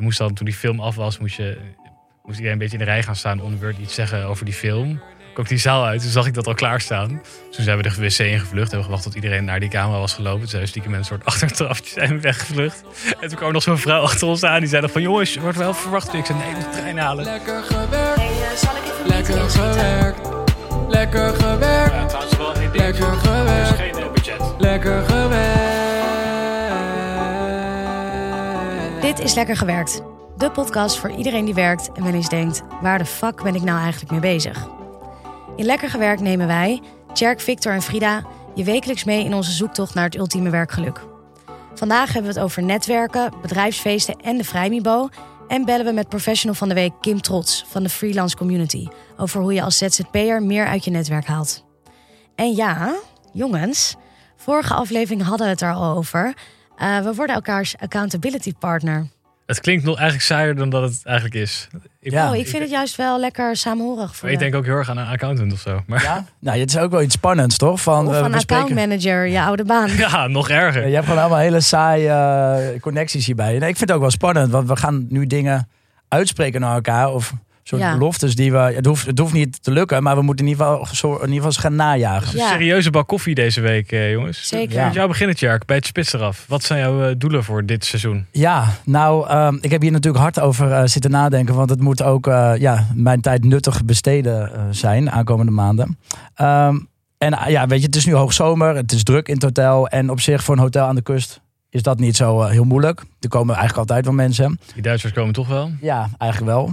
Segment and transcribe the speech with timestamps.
[0.00, 1.58] Je moest dan, toen die film af was, moest, je,
[2.22, 4.54] moest iedereen een beetje in de rij gaan staan om beurt iets zeggen over die
[4.54, 5.00] film.
[5.32, 7.08] Kwam ik die zaal uit, toen zag ik dat al klaarstaan.
[7.50, 10.40] Toen zijn we de wc ingevlucht, hebben gewacht tot iedereen naar die camera was gelopen.
[10.40, 12.82] Toen zijn we stiekem met een soort achtertraftje zijn we weggevlucht.
[13.20, 15.40] En toen kwam nog zo'n vrouw achter ons aan, die zei nog van jongens, je
[15.40, 16.14] wordt wel verwacht.
[16.14, 17.24] Ik zei nee, de trein halen.
[17.24, 20.28] Lekker gewerkt, Hey, eh, zal ik even lekker gewerkt.
[20.88, 24.40] Lekker gewerkt, Ja, trouwens wel lekker Er is gewerkt, geen eh, budget.
[24.58, 25.49] lekker gewerkt.
[29.10, 30.02] Dit is Lekker Gewerkt.
[30.36, 32.62] De podcast voor iedereen die werkt en wel eens denkt...
[32.80, 34.68] waar de fuck ben ik nou eigenlijk mee bezig?
[35.56, 38.24] In Lekker Gewerkt nemen wij, Tjerk, Victor en Frida...
[38.54, 41.06] je wekelijks mee in onze zoektocht naar het ultieme werkgeluk.
[41.74, 45.08] Vandaag hebben we het over netwerken, bedrijfsfeesten en de Vrijmibo...
[45.48, 48.88] en bellen we met professional van de week Kim Trots van de Freelance Community...
[49.16, 51.64] over hoe je als ZZP'er meer uit je netwerk haalt.
[52.34, 52.94] En ja,
[53.32, 53.96] jongens,
[54.36, 56.34] vorige aflevering hadden we het er al over...
[56.80, 59.06] Eh, we worden elkaars accountability partner.
[59.46, 61.68] Het klinkt nog eigenlijk saaier dan dat het eigenlijk is.
[62.00, 62.30] Ik, Ja.
[62.30, 64.96] oh, ik vind het juist wel lekker samenhorig voor ik denk ook heel erg aan
[64.96, 65.82] een accountant of zo.
[65.86, 66.24] Maar Ja?
[66.38, 67.80] Nou, het is ook wel iets spannends, toch?
[67.80, 69.90] Van, Of eh, een accountmanager, je oude baan.
[70.06, 70.86] ja, nog erger.
[70.88, 73.58] Je hebt gewoon allemaal hele saaie eh, connecties hierbij.
[73.58, 75.68] Nee, ik vind het ook wel spannend, want we gaan nu dingen
[76.08, 77.12] uitspreken naar elkaar.
[77.12, 77.32] Of
[77.70, 77.92] soort Ja.
[77.98, 78.58] beloftes die we...
[78.58, 81.28] Het hoeft, het hoeft niet te lukken, maar we moeten in ieder geval, in ieder
[81.34, 82.38] geval eens gaan najagen.
[82.38, 82.48] Ja.
[82.48, 84.48] Serieuze bak koffie deze week, eh, jongens.
[84.48, 84.74] Zeker.
[84.74, 84.90] Ja.
[84.92, 86.44] Jou beginnen, Tjerk, bij het spits eraf.
[86.48, 88.26] Wat zijn jouw eh, doelen voor dit seizoen?
[88.32, 91.54] Ja, nou, ehm, ik heb hier natuurlijk hard over eh, zitten nadenken.
[91.54, 95.98] Want het moet ook eh, ja, mijn tijd nuttig besteden eh, zijn aankomende maanden.
[96.34, 96.78] Ehm,
[97.18, 98.76] en ja, weet je, het is nu hoogzomer.
[98.76, 99.88] Het is druk in het hotel.
[99.88, 103.02] En op zich voor een hotel aan de kust is dat niet zo heel moeilijk.
[103.20, 104.60] Er komen eigenlijk altijd wel mensen.
[104.74, 105.70] Die Duitsers komen toch wel?
[105.80, 106.72] Ja, eigenlijk wel.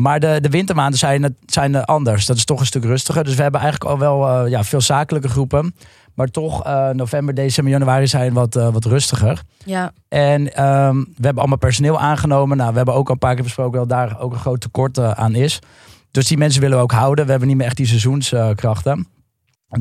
[0.00, 2.26] Maar de, de wintermaanden zijn, het- zijn anders.
[2.26, 3.24] Dat is toch een stuk rustiger.
[3.24, 5.74] Dus we hebben eigenlijk al wel eh, ja, veel zakelijke groepen.
[6.14, 9.42] Maar toch, eh, november, december, januari zijn wat, eh, wat rustiger.
[9.64, 12.56] Ja, En ehm, we hebben allemaal personeel aangenomen.
[12.56, 14.98] Nou, we hebben ook al een paar keer besproken dat daar ook een groot tekort
[14.98, 15.58] aan is.
[16.10, 17.24] Dus die mensen willen we ook houden.
[17.24, 19.06] We hebben niet meer echt die seizoenskrachten.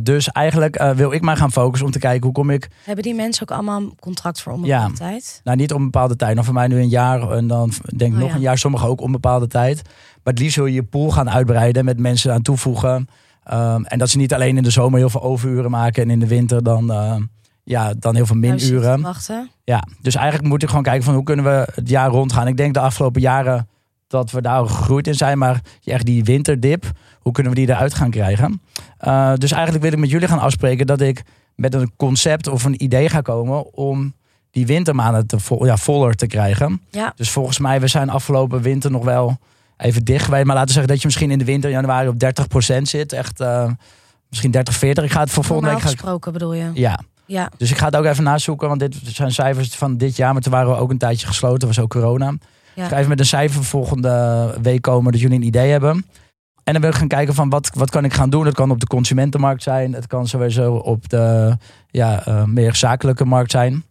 [0.01, 2.67] Dus eigenlijk eh, wil ik maar gaan focussen om te kijken hoe kom ik...
[2.83, 4.97] hebben die mensen ook allemaal een contract voor onbepaalde Ja.
[4.97, 5.41] tijd?
[5.43, 6.35] Nou, niet om bepaalde tijd.
[6.35, 8.35] Dan voor mij nu een jaar en dan denk ik Oh, nog ja.
[8.35, 8.57] een jaar.
[8.57, 9.81] Sommigen ook onbepaalde tijd.
[10.23, 13.07] Maar het liefst wil je je pool gaan uitbreiden met mensen aan toevoegen.
[13.43, 16.19] Ehm, en dat ze niet alleen in de zomer heel veel overuren maken en in
[16.19, 17.15] de winter dan, eh,
[17.63, 19.01] ja, dan heel veel te minuren.
[19.01, 19.49] Wachten.
[19.63, 22.47] Ja, dus eigenlijk moet ik gewoon kijken van hoe kunnen we het jaar rondgaan.
[22.47, 23.67] Ik denk de afgelopen jaren
[24.07, 25.37] dat we daar gegroeid in zijn.
[25.37, 28.61] Maar echt die winterdip, hoe kunnen we die eruit gaan krijgen?
[28.97, 31.23] Eh, dus eigenlijk wil ik met jullie gaan afspreken dat ik
[31.55, 34.13] met een concept of een idee ga komen om
[34.51, 36.81] die wintermaanden te ja, voller te krijgen.
[36.91, 37.13] Ja.
[37.15, 39.37] Dus volgens mij, we zijn afgelopen winter nog wel
[39.77, 40.45] even dicht geweest.
[40.45, 42.15] Maar laten we zeggen dat je misschien in de winter, januari op
[42.79, 43.13] 30% zit.
[43.13, 43.71] Echt eh,
[44.29, 45.03] misschien 30, 40.
[45.03, 45.81] Ik ga het voor volgende week...
[45.81, 46.71] Gesproken bedoel je?
[46.73, 50.15] ja, Ja, dus ik ga het ook even nazoeken, want dit zijn cijfers van dit
[50.15, 50.33] jaar.
[50.33, 52.33] Maar toen waren we ook een tijdje gesloten, was ook corona.
[52.75, 52.83] Ja.
[52.83, 56.05] Ik ga even met een cijfer volgende week komen dat jullie een idee hebben.
[56.69, 58.45] En dan wil ik gaan kijken van wat, wat kan ik gaan doen.
[58.45, 59.93] Het kan op de consumentenmarkt zijn.
[59.93, 61.57] Het kan sowieso op de
[61.87, 63.83] ja, eh, meer zakelijke markt zijn.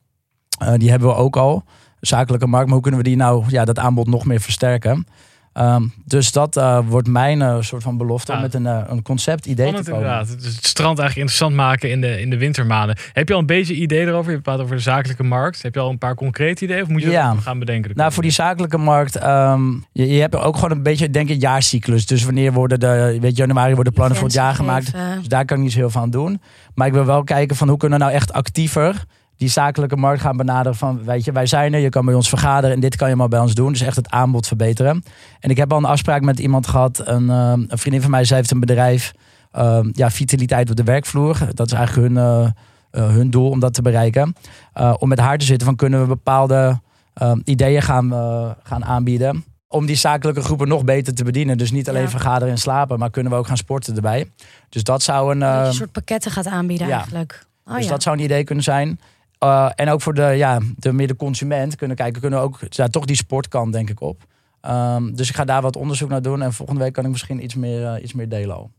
[0.58, 1.64] Eh, die hebben we ook al.
[2.00, 2.64] Zakelijke markt.
[2.64, 5.06] Maar hoe kunnen we die nou, ja, dat aanbod nog meer versterken?
[5.52, 8.42] Ehm, dus dat eh, wordt mijn eh, soort van belofte om Ja.
[8.44, 10.06] met een, eh, een concept idee Spannend te komen.
[10.06, 10.40] inderdaad.
[10.42, 12.96] Dus het strand eigenlijk interessant maken in de, in de wintermaanden.
[13.12, 14.32] Heb je al een beetje idee erover?
[14.32, 15.62] Je praat over de zakelijke markt.
[15.62, 16.82] Heb je al een paar concrete ideeën?
[16.82, 17.32] Of moet je Ja.
[17.32, 17.90] dat gaan bedenken?
[17.90, 21.28] de Nou, voor die zakelijke markt, ehm, je, je hebt ook gewoon een beetje, denk
[21.28, 22.06] ik, jaarcyclus.
[22.06, 24.92] Dus wanneer worden de, weet je, januari worden plannen voor het jaar gemaakt.
[25.18, 26.40] Dus daar kan ik niet zo heel veel aan doen.
[26.74, 29.04] Maar ik wil wel kijken van hoe kunnen we nou echt actiever
[29.38, 30.78] die zakelijke markt gaan benaderen.
[30.78, 33.16] Van, weet je, wij zijn er, je kan bij ons vergaderen en dit kan je
[33.16, 33.72] maar bij ons doen.
[33.72, 35.02] Dus echt het aanbod verbeteren.
[35.40, 37.00] En ik heb al een afspraak met iemand gehad.
[37.04, 39.12] Een, ehm, een vriendin van mij, zij heeft een bedrijf.
[39.52, 41.38] ehm, ja, vitaliteit op de werkvloer.
[41.54, 42.44] Dat is eigenlijk hun, eh,
[42.90, 44.34] eh, hun doel om dat te bereiken.
[44.72, 46.80] Eh, om met haar te zitten van kunnen we bepaalde
[47.14, 49.44] ehm, ideeën gaan, eh, gaan aanbieden.
[49.68, 51.58] Om die zakelijke groepen nog beter te bedienen.
[51.58, 52.08] Dus niet alleen Ja.
[52.08, 54.30] vergaderen en slapen, maar kunnen we ook gaan sporten erbij.
[54.68, 55.38] Dus dat zou een.
[55.38, 56.96] Dat je ehm, een soort pakketten gaat aanbieden ja.
[56.96, 57.46] eigenlijk.
[57.64, 57.90] Oh, dus ja.
[57.90, 59.00] dat zou een idee kunnen zijn.
[59.44, 63.16] Uh, en ook voor de, ja, de middenconsument kunnen kijken, kunnen ook ja, toch die
[63.16, 64.24] sportkant denk ik op.
[64.62, 67.44] Um, dus ik ga daar wat onderzoek naar doen en volgende week kan ik misschien
[67.44, 68.70] iets meer, uh, iets meer delen al.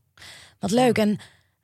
[0.59, 0.97] Wat leuk.
[0.97, 1.19] En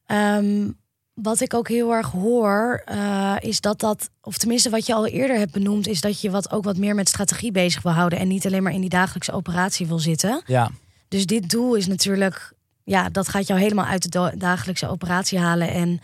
[0.06, 0.69] ehm,
[1.13, 5.07] wat ik ook heel erg hoor, uh, is dat dat, of tenminste wat je al
[5.07, 8.19] eerder hebt benoemd, is dat je wat ook wat meer met strategie bezig wil houden
[8.19, 10.41] en niet alleen maar in die dagelijkse operatie wil zitten.
[10.45, 10.71] Ja.
[11.07, 12.53] Dus dit doel is natuurlijk,
[12.83, 16.00] ja, dat gaat jou helemaal uit de dagelijkse operatie halen en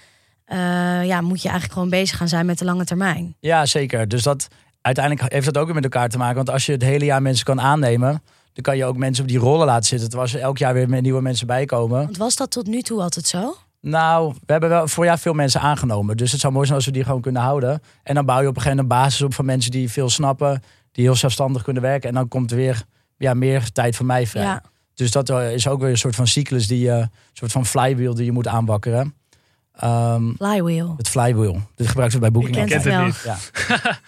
[1.06, 3.36] ja, moet je eigenlijk gewoon bezig gaan zijn met de lange termijn.
[3.40, 4.08] Ja, zeker.
[4.08, 4.48] Dus dat
[4.82, 6.36] uiteindelijk heeft dat ook weer met elkaar te maken.
[6.36, 8.22] Want als je het hele jaar mensen kan aannemen,
[8.54, 10.10] dan kan je ook mensen op die rollen laten zitten.
[10.10, 12.04] Terwijl er elk jaar weer met nieuwe mensen bijkomen.
[12.04, 13.56] Want was dat tot nu toe altijd zo?
[13.82, 16.18] Nou, we hebben wel voor jaar veel mensen aangenomen.
[16.18, 17.82] Dus het zou mooi zijn als we die gewoon kunnen houden.
[18.04, 20.10] En dan bouw je op een gegeven moment een basis op van mensen die veel
[20.10, 20.64] snappen.
[20.92, 22.10] die heel zelfstandig kunnen werken.
[22.10, 22.84] En dan komt er weer
[23.18, 24.44] ja, meer tijd voor mij vrij.
[24.44, 24.64] Ja,
[24.94, 27.66] Dus dat eh, is ook weer een soort van cyclus, die, eh, een soort van
[27.66, 29.14] flywheel die je moet aanwakkeren.
[29.76, 30.94] Ehm, flywheel.
[30.98, 31.62] het flywheel.
[31.76, 32.56] Dit gebruiken ze bij Booking.
[32.56, 33.06] Kent kent het wel.
[33.06, 33.22] niet.
[33.26, 33.38] Ja.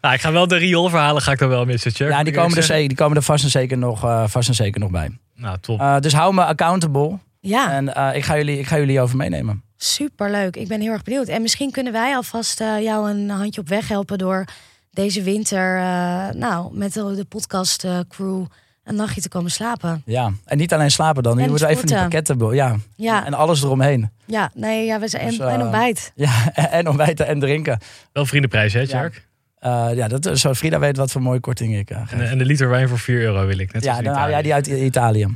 [0.00, 2.10] Nou, ik ga wel de rioolverhalen ga ik dan wel missen, Tjerk.
[2.10, 4.48] ja, die ik komen, er zeker, die komen er vast en zeker nog, eh, vast
[4.48, 5.18] en zeker nog bij.
[5.34, 5.80] Nou, top.
[5.80, 7.18] Eh, dus hou me accountable.
[7.40, 9.62] Ja, En eh, ik, ga jullie, ik ga jullie over meenemen.
[9.76, 10.56] superleuk.
[10.56, 11.28] Ik ben heel erg benieuwd.
[11.28, 14.44] En misschien kunnen wij alvast eh, jou een handje op weg helpen door
[14.90, 18.44] deze winter, eh, nou, met de, de podcast crew
[18.84, 20.02] een nachtje te komen slapen.
[20.06, 21.38] Ja, en niet alleen slapen dan.
[21.38, 22.54] Je moet even die pakketten...
[22.54, 22.76] Ja.
[22.96, 24.10] Ja, en alles eromheen.
[24.26, 26.12] ja, nee, ja, we zijn Dus, en, en eh, ontbijt.
[26.14, 27.78] Ja, en ontbijten en drinken.
[28.12, 29.26] Wel vriendenprijs, hè, Tjerk?
[29.58, 32.12] Eh, ja, dat, zo Frida weet wat voor mooie korting ik eh, geef.
[32.12, 33.72] En, de- en de liter wijn voor 4 euro wil ik.
[33.72, 34.30] Net ja, dan Italië.
[34.30, 35.28] jij die uit Italië.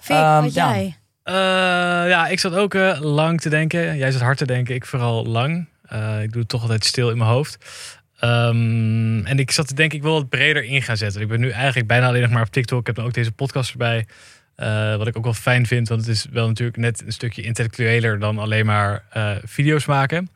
[0.00, 0.70] Fik, ehm, wat ja.
[0.74, 0.96] jij?
[1.22, 1.34] Eh,
[2.08, 3.96] ja, ik zat ook lang te denken.
[3.96, 5.68] Jij zat hard te denken, ik vooral lang.
[5.82, 7.58] Eh, ik doe het toch altijd stil in mijn hoofd.
[8.22, 11.20] Ehm, en ik zat te denken, ik wil het breder in gaan zetten.
[11.20, 12.80] Ik ben nu eigenlijk bijna alleen nog maar op TikTok.
[12.80, 14.06] Ik heb dan ook deze podcast erbij.
[14.54, 17.42] Eh, wat ik ook wel fijn vind, want het is wel natuurlijk net een stukje
[17.42, 20.30] intellectueler dan alleen maar eh, video's maken.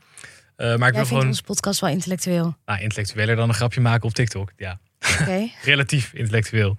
[0.56, 2.56] Eh, maar ik Jij wil gewoon onze podcast wel intellectueel.
[2.64, 4.52] nou, intellectueler dan een grapje maken op TikTok.
[4.56, 4.78] Ja,
[5.62, 6.76] relatief intellectueel.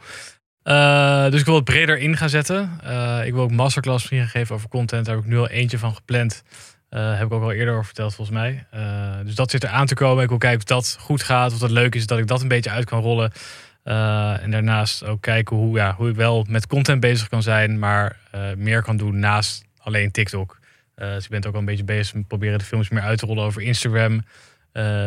[1.30, 2.80] Dus ik wil het breder in gaan zetten.
[3.25, 5.06] Ik wil ook masterclass misschien gaan geven over content.
[5.06, 6.44] Daar heb ik nu al eentje van gepland.
[6.89, 8.66] Eh, heb ik ook al eerder over verteld volgens mij.
[8.72, 10.24] Eh, dus dat zit er aan te komen.
[10.24, 11.54] Ik wil kijken of dat goed gaat.
[11.54, 13.31] Of dat leuk is dat ik dat een beetje uit kan rollen.
[13.84, 17.80] Eh, en daarnaast ook kijken hoe, ja, hoe ik wel met content bezig kan zijn.
[17.80, 18.18] Maar
[18.57, 20.60] meer kan doen naast alleen TikTok.
[20.95, 23.25] Dus ik ben ook al een beetje bezig met proberen de films meer uit te
[23.25, 24.24] rollen over Instagram.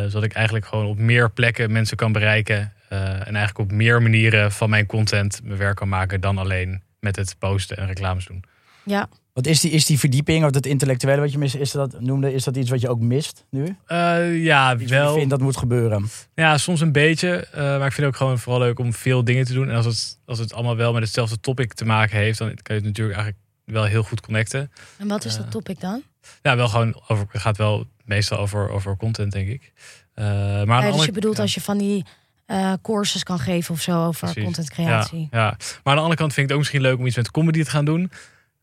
[0.06, 2.72] Zodat ik eigenlijk gewoon op meer plekken mensen kan bereiken.
[2.88, 7.16] en eigenlijk op meer manieren van mijn content mijn werk kan maken dan alleen met
[7.16, 8.44] het posten en reclames doen.
[8.84, 9.08] Ja,
[9.40, 12.32] Wat is die, is die verdieping of dat intellectuele wat je mist, is dat, noemde,
[12.34, 13.76] is dat iets wat je ook mist nu?
[13.86, 15.14] Eh, ja, Iets wel.
[15.14, 16.08] vindt dat moet gebeuren.
[16.34, 17.46] Ja, soms een beetje.
[17.52, 19.68] eh, maar ik vind het ook gewoon vooral leuk om veel dingen te doen.
[19.68, 22.74] En als het, als het allemaal wel met hetzelfde topic te maken heeft, dan kan
[22.76, 24.70] je het natuurlijk eigenlijk wel heel goed connecten.
[24.98, 26.02] en wat is Eh, dat topic dan?
[26.42, 29.72] Ja, wel gewoon over, het gaat wel meestal over, over content, denk ik.
[30.14, 31.42] Eh, maar aan de Ja, dus andere- je bedoelt ja.
[31.42, 32.04] als je van die
[32.46, 34.44] eh courses kan geven of zo over Precies.
[34.44, 35.28] content creatie.
[35.30, 37.16] Ja, ja, maar aan de andere kant vind ik het ook misschien leuk om iets
[37.16, 38.10] met comedy te gaan doen.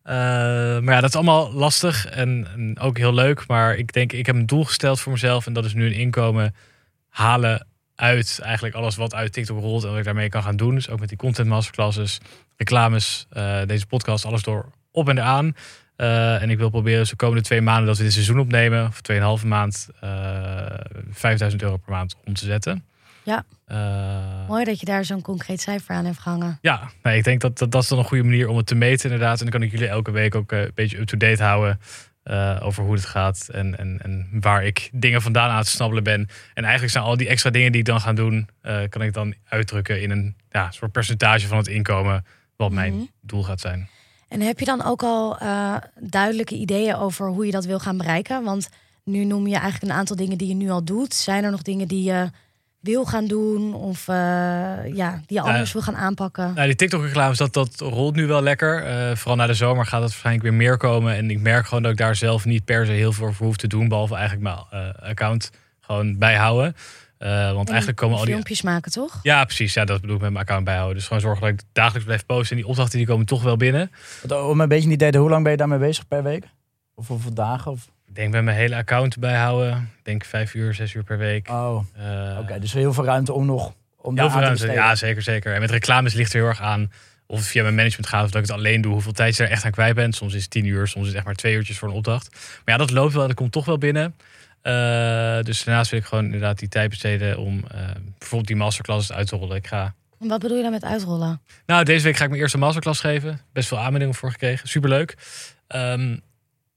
[0.08, 0.14] Eh,
[0.80, 3.48] maar ja, dat is allemaal lastig en, ook heel leuk.
[3.48, 5.46] Maar ik denk, ik heb een doel gesteld voor mezelf.
[5.46, 6.56] En dat is nu een inkomen
[7.10, 9.84] halen uit eigenlijk alles wat uit TikTok rolt.
[9.84, 10.76] En wat ik daarmee kan gaan doen.
[10.76, 12.20] Dus ook met die content masterclasses,
[12.56, 15.56] reclames, eh, deze podcast, alles door op en eraan.
[15.96, 18.88] Eh, en ik wil proberen dus de komende twee maanden dat we dit seizoen opnemen.
[18.88, 20.10] Of tweeënhalve maand, eh
[21.10, 22.86] 5000 euro per maand om te zetten.
[23.28, 23.44] Ja.
[23.66, 26.58] Eh, Mooi dat je daar zo'n concreet cijfer aan hebt gehangen.
[26.62, 28.76] ja, nee, ik denk dat, dat dat is dan een goede manier om het te
[28.76, 29.38] meten inderdaad.
[29.40, 31.80] En dan kan ik jullie elke week ook eh, een beetje up-to-date houden
[32.24, 33.48] eh, over hoe het gaat.
[33.52, 36.28] En, en, en waar ik dingen vandaan aan het snabbelen ben.
[36.54, 38.50] En eigenlijk zijn al die extra dingen die ik dan ga doen,
[38.90, 42.26] kan ik dan uitdrukken in een ja, soort percentage van het inkomen.
[42.56, 43.04] Wat mijn Mhm.
[43.22, 43.90] doel gaat zijn.
[44.28, 45.38] En heb je dan ook al
[46.00, 48.44] duidelijke ideeën over hoe je dat wil gaan bereiken?
[48.44, 48.70] Want
[49.04, 51.14] nu noem je eigenlijk een aantal dingen die je nu al doet.
[51.14, 52.30] Zijn er nog dingen die je
[52.80, 54.16] wil gaan doen of eh,
[54.94, 56.54] ja, die je anders wil gaan aanpakken?
[56.54, 58.84] Nou, die TikTok-reclames, dat, dat rolt nu wel lekker.
[58.84, 61.16] Eh, vooral na de zomer gaat het waarschijnlijk weer meer komen.
[61.16, 63.58] En ik merk gewoon dat ik daar zelf niet per se heel veel voor hoef
[63.58, 63.88] te doen.
[63.88, 65.50] Behalve eigenlijk mijn eh, account
[65.82, 66.76] gewoon bijhouden.
[67.18, 69.20] Eh, want En eigenlijk komen al die filmpjes maken, toch?
[69.24, 69.74] Ja, precies.
[69.74, 70.96] Ja, dat bedoel ik met mijn account bijhouden.
[70.96, 72.50] Dus gewoon zorgen dat ik dagelijks blijf posten.
[72.50, 73.92] En die opdrachten die komen toch wel binnen.
[74.28, 76.46] Wat, Om een beetje een idee, te- hoe lang ben je daarmee bezig per week?
[76.96, 77.72] Of hoeveel dagen?
[77.72, 77.88] Of...
[78.08, 79.76] Ik denk met mijn hele account bijhouden.
[79.98, 81.50] Ik denk vijf uur, zes uur per week.
[81.50, 82.60] Oh, Eh, oké.
[82.60, 84.52] Dus heel veel ruimte om nog om heel veel aan te ruimte.
[84.66, 84.84] besteden.
[84.84, 85.54] Ja, zeker, zeker.
[85.54, 86.92] En met reclames ligt er heel erg aan
[87.26, 88.92] of het via mijn management gaat of dat ik het alleen doe.
[88.94, 90.16] Hoeveel tijd je er echt aan kwijt bent.
[90.16, 92.30] Soms is het tien uur, soms is het echt maar twee uurtjes voor een opdracht.
[92.66, 94.16] Maar ja, dat loopt wel en dat komt toch wel binnen.
[94.62, 94.74] Eh,
[95.42, 97.80] dus daarnaast wil ik gewoon inderdaad die tijd besteden om eh,
[98.18, 99.56] bijvoorbeeld die masterclasses uit te rollen.
[99.58, 101.42] Ik ga En Wat bedoel je dan met uitrollen?
[101.66, 103.40] Nou, deze week ga ik mijn eerste masterclass geven.
[103.54, 104.68] Best veel aanmeldingen voor gekregen.
[104.68, 105.16] Superleuk.
[105.68, 106.18] Ehm,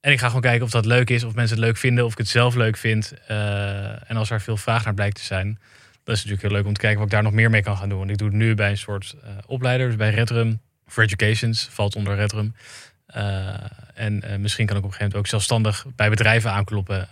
[0.01, 2.13] en ik ga gewoon kijken of dat leuk is, of mensen het leuk vinden, of
[2.13, 3.13] ik het zelf leuk vind.
[3.27, 5.59] Eh, en als er veel vraag naar blijkt te zijn,
[6.05, 7.77] dat is natuurlijk heel leuk om te kijken wat ik daar nog meer mee kan
[7.77, 7.99] gaan doen.
[7.99, 10.61] Want ik doe het nu bij een soort eh, opleider, dus bij Redrum.
[10.87, 12.55] For Educations valt onder Redrum.
[13.07, 13.55] Eh,
[13.95, 17.09] en misschien kan ik op een gegeven moment ook zelfstandig bij bedrijven aankloppen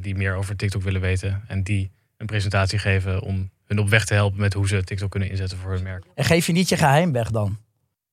[0.00, 1.42] die meer over TikTok willen weten.
[1.46, 5.10] En die een presentatie geven om hun op weg te helpen met hoe ze TikTok
[5.10, 6.04] kunnen inzetten voor hun merk.
[6.14, 7.58] En geef je niet je geheim weg dan?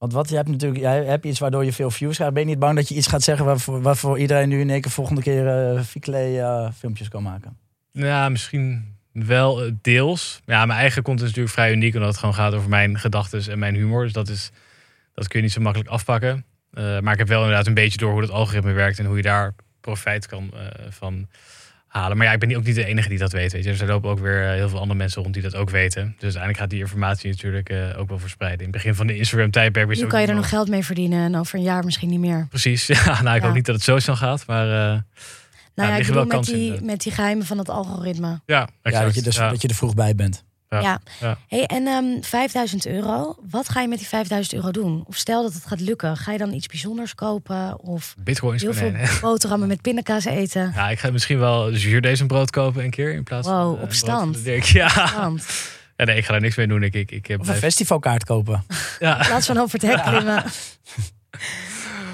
[0.02, 2.34] Want wat je hebt natuurlijk, jij hebt iets waardoor je veel views krijgt.
[2.34, 4.82] Ben je niet bang dat je iets gaat zeggen waarvoor, waarvoor iedereen nu in één
[4.82, 7.58] keer volgende keer uh, uh, filmpjes kan maken?
[7.92, 10.42] Ja, misschien wel eh, deels.
[10.46, 13.52] Ja, mijn eigen content is natuurlijk vrij uniek, omdat het gewoon gaat over mijn gedachten
[13.52, 14.04] en mijn humor.
[14.04, 14.52] Dus dat, is,
[15.14, 16.46] dat kun je niet zo makkelijk afpakken.
[16.72, 19.22] Maar ik heb wel inderdaad een beetje door hoe dat algoritme werkt en hoe je
[19.22, 21.28] daar profijt kan uh, van
[21.92, 22.18] halen.
[22.18, 23.52] Maar ja, ik ben ook niet de enige die dat weet.
[23.52, 23.72] Weet je.
[23.72, 26.04] Er lopen ook weer eh, heel veel andere mensen rond die dat ook weten.
[26.04, 28.60] Dus uiteindelijk gaat die informatie natuurlijk eh, ook wel verspreiden.
[28.60, 31.24] In het begin van de Instagram-tijdperk Nu ook kan je er nog geld mee verdienen
[31.26, 32.46] en over een jaar misschien niet meer.
[32.50, 32.88] Precies.
[33.06, 33.48] Ja, nou, ik Ja.
[33.48, 34.46] hoop niet dat het zo snel gaat.
[34.48, 35.00] Maar eh,
[35.76, 38.28] Nou ja, ik wel bedoel met die, met die geheimen van het algoritme.
[38.28, 39.06] ja, Ja, exact.
[39.06, 39.50] dat je, dus, Ja.
[39.50, 40.44] dat je er vroeg bij bent.
[40.72, 40.82] Ja.
[40.82, 41.00] Ja.
[41.20, 41.38] Ja.
[41.48, 45.04] Hey, en ehm 5000 euro, wat ga je met die 5000 euro doen?
[45.08, 47.80] Of stel dat het gaat lukken, ga je dan iets bijzonders kopen?
[47.80, 48.62] Of Bitcoins.
[48.62, 49.08] heel veel nee.
[49.22, 50.72] boterhammen met pindakaas eten?
[50.76, 51.76] Ja, ik ga misschien wel
[52.28, 53.78] brood kopen een keer in plaats Wow, van.
[53.78, 54.44] eh, op stand.
[54.46, 54.92] Ja.
[55.96, 56.84] Ja, nee, ik ga daar niks mee doen.
[56.84, 58.64] Ik, ik, ik heb Of een festivalkaart kopen.
[59.00, 60.44] ja, in plaats van over het hek klimmen.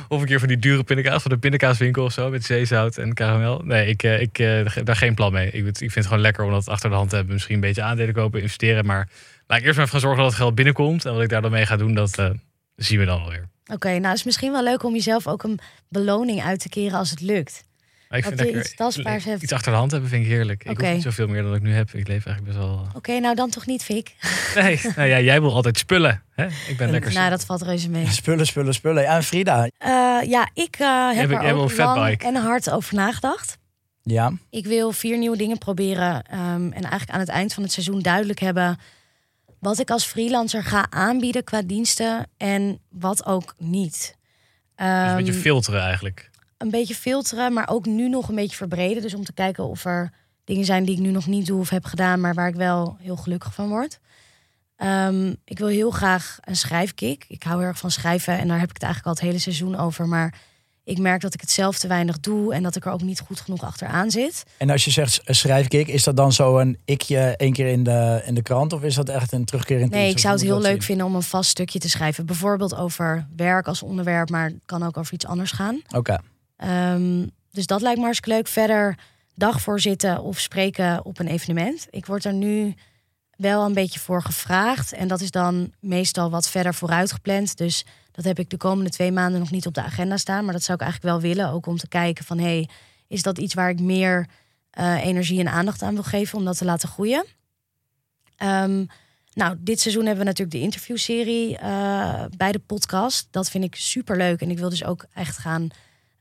[0.08, 3.14] Of een keer van die dure pindakaas van de pindakaaswinkel of zo met zeezout en
[3.14, 3.62] karamel.
[3.64, 5.52] Nee, ik, eh, ik eh, daar geen plan mee.
[5.52, 7.34] Ik, vind het gewoon lekker om dat achter de hand te hebben.
[7.34, 8.86] Misschien een beetje aandelen kopen, investeren.
[8.86, 9.10] Maar
[9.48, 11.06] laat ik eerst maar even zorgen dat het geld binnenkomt.
[11.06, 12.30] En wat ik daar dan mee ga doen, dat eh,
[12.76, 13.48] zien we dan alweer.
[13.74, 15.60] Oké, nou is misschien wel leuk om jezelf ook een
[15.90, 17.64] beloning uit te keren als het lukt.
[18.10, 19.44] Maar ik Dat vind iets tastbaars hebt.
[19.44, 20.64] iets achter de hand hebben vind ik heerlijk.
[20.64, 21.90] Ik hoef niet zoveel meer dan ik nu heb.
[21.94, 22.88] Ik leef eigenlijk best wel.
[22.94, 24.16] Oké, nou dan toch niet, Fik?
[24.56, 26.24] Nee, nou ja, jij wil altijd spullen.
[26.32, 26.46] Hè?
[26.68, 27.14] Ik ben lekker.
[27.14, 28.08] Nou, dat valt reuze mee.
[28.22, 29.04] Spullen, spullen, spullen.
[29.04, 29.70] Ja, en Frida.
[29.78, 29.90] Eh,
[30.30, 32.26] ja, ik eh, heb er ook een lang fatbike.
[32.26, 33.58] en hard over nagedacht.
[34.04, 36.24] Ja, Ik wil vier nieuwe dingen proberen.
[36.24, 38.78] ehm, en eigenlijk aan het eind van het seizoen duidelijk hebben
[39.60, 44.16] wat ik als freelancer ga aanbieden qua diensten en wat ook niet.
[44.76, 46.30] Dus een beetje Ehm, filteren eigenlijk.
[46.58, 49.02] Een beetje filteren, maar ook nu nog een beetje verbreden.
[49.02, 50.12] Dus om te kijken of er
[50.44, 52.98] dingen zijn die ik nu nog niet doe of heb gedaan, maar waar ik wel
[53.00, 54.00] heel gelukkig van word.
[54.76, 57.26] Ehm, ik wil heel graag een schrijfkick.
[57.28, 59.42] Ik hou heel erg van schrijven en daar heb ik het eigenlijk al het hele
[59.42, 60.08] seizoen over.
[60.08, 60.34] Maar
[60.84, 63.20] ik merk dat ik het zelf te weinig doe en dat ik er ook niet
[63.20, 64.44] goed genoeg achteraan zit.
[64.58, 68.22] en als je zegt schrijfkick, is dat dan zo een ikje één keer in de,
[68.26, 68.74] in de krant?
[68.74, 71.06] Of is dat echt een terugkeer in het Nee, ik zou het heel leuk vinden
[71.06, 72.26] om een vast stukje te schrijven.
[72.26, 75.82] Bijvoorbeeld over werk als onderwerp, maar het kan ook over iets anders gaan.
[75.96, 76.18] Oké.
[76.58, 78.48] Ehm, dus dat lijkt me hartstikke leuk.
[78.48, 78.98] Verder
[79.34, 81.88] dagvoorzitten of spreken op een evenement.
[81.90, 82.76] Ik word er nu
[83.38, 84.94] wel een beetje voor gevraagd.
[84.94, 87.58] En dat is dan meestal wat verder vooruit gepland.
[87.58, 90.44] Dus dat heb ik de komende twee maanden nog niet op de agenda staan.
[90.44, 91.52] Maar dat zou ik eigenlijk wel willen.
[91.52, 92.70] Ook om te kijken van, hey,
[93.08, 94.28] is dat iets waar ik meer
[94.70, 97.26] eh, energie en aandacht aan wil geven om dat te laten groeien?
[98.38, 98.86] Ehm,
[99.34, 103.28] nou, dit seizoen hebben we natuurlijk de interviewserie eh, bij de podcast.
[103.32, 104.42] Dat vind ik super leuk.
[104.42, 105.70] En ik wil dus ook echt gaan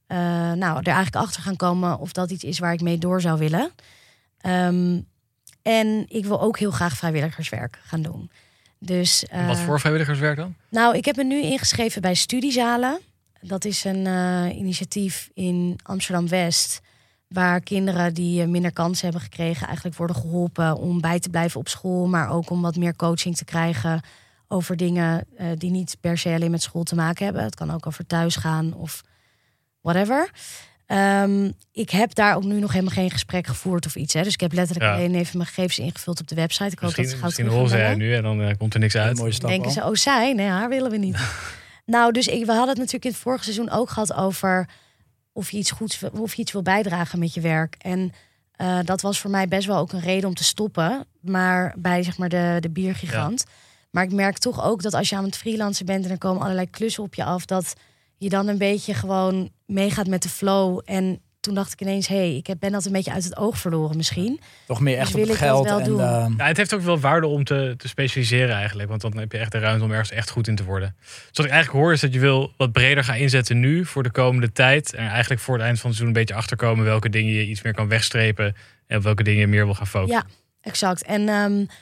[0.06, 0.18] eh,
[0.52, 3.38] nou, er eigenlijk achter gaan komen of dat iets is waar ik mee door zou
[3.38, 3.70] willen.
[4.40, 5.00] Ehm,
[5.62, 8.30] en ik wil ook heel graag vrijwilligerswerk gaan doen.
[8.78, 10.54] Dus, wat eh, voor vrijwilligerswerk dan?
[10.70, 13.00] Nou, ik heb me nu ingeschreven bij Studiezalen.
[13.40, 16.80] Dat is een eh, initiatief in Amsterdam West.
[17.28, 21.68] Waar kinderen die minder kansen hebben gekregen, eigenlijk worden geholpen om bij te blijven op
[21.68, 22.06] school.
[22.06, 24.00] Maar ook om wat meer coaching te krijgen
[24.48, 25.26] over dingen
[25.58, 27.42] die niet per se alleen met school te maken hebben.
[27.42, 29.02] Het kan ook over thuis gaan of
[29.92, 30.30] whatever.
[30.86, 34.14] Ehm, ik heb daar ook nu nog helemaal geen gesprek gevoerd of iets.
[34.14, 34.22] Hè.
[34.22, 34.96] Dus ik heb letterlijk Ja.
[34.96, 36.64] alleen even mijn gegevens ingevuld op de website.
[36.70, 37.98] Ik hoop dat ze Misschien, zij bellen.
[37.98, 39.16] nu en dan eh, komt er niks uit.
[39.18, 39.72] mooie stap denken al.
[39.72, 41.18] ze, oh zij, nee, haar willen we niet.
[41.94, 44.68] nou, dus ik, we hadden het natuurlijk in het vorige seizoen ook gehad over
[45.32, 47.74] of je iets goeds, wil- of je iets wil bijdragen met je werk.
[47.78, 48.12] En
[48.52, 52.02] eh, dat was voor mij best wel ook een reden om te stoppen, maar bij
[52.02, 53.44] zeg maar de, de biergigant.
[53.90, 56.42] Maar ik merk toch ook dat als je aan het freelancen bent en er komen
[56.42, 57.74] allerlei klussen op je af, dat
[58.18, 60.80] je dan een beetje gewoon meegaat met de flow.
[60.84, 63.36] En toen dacht ik ineens, hé, hey, ik heb- ben dat een beetje uit het
[63.36, 64.40] oog verloren misschien.
[64.66, 65.64] Toch meer echt Dus op wil het geld.
[65.64, 66.00] wel en, doen?
[66.00, 68.88] eh, Ja, het heeft ook wel waarde om te, te specialiseren eigenlijk.
[68.88, 70.96] Want dan heb je echt de ruimte om ergens echt goed in te worden.
[71.00, 74.02] Dus wat ik eigenlijk hoor is dat je wil wat breder gaan inzetten nu voor
[74.02, 74.94] de komende tijd.
[74.94, 77.62] En eigenlijk voor het eind van het seizoen een beetje achterkomen welke dingen je iets
[77.62, 78.56] meer kan wegstrepen.
[78.86, 80.24] En op welke dingen je meer wil gaan focussen.
[80.28, 80.34] Ja,
[80.66, 81.02] exact.
[81.02, 81.34] En ehm,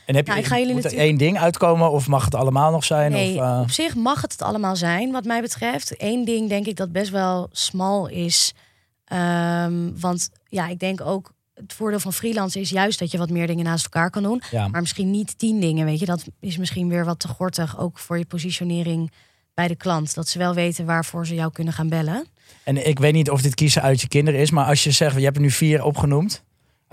[0.07, 2.25] en heb je, Nou, ik ga jullie moet er natuurlijk- één ding uitkomen of mag
[2.25, 3.12] het allemaal nog zijn?
[3.12, 5.95] Nee, of, eh, op zich mag het het allemaal zijn, wat mij betreft.
[6.03, 8.53] Eén ding denk ik dat best wel smal is.
[9.05, 13.31] Ehm, want ja, ik denk ook het voordeel van freelancen is juist dat je wat
[13.31, 14.43] meer dingen naast elkaar kan doen.
[14.50, 14.69] ja.
[14.69, 16.07] Maar misschien niet tien dingen, weet je.
[16.07, 19.12] Dat is misschien weer wat te gortig, ook voor je positionering
[19.55, 20.14] bij de klant.
[20.14, 22.26] Dat ze wel weten waarvoor ze jou kunnen gaan bellen.
[22.64, 25.17] En ik weet niet of dit kiezen uit je kinderen is, maar als je zegt,
[25.17, 26.43] je hebt er nu vier opgenoemd.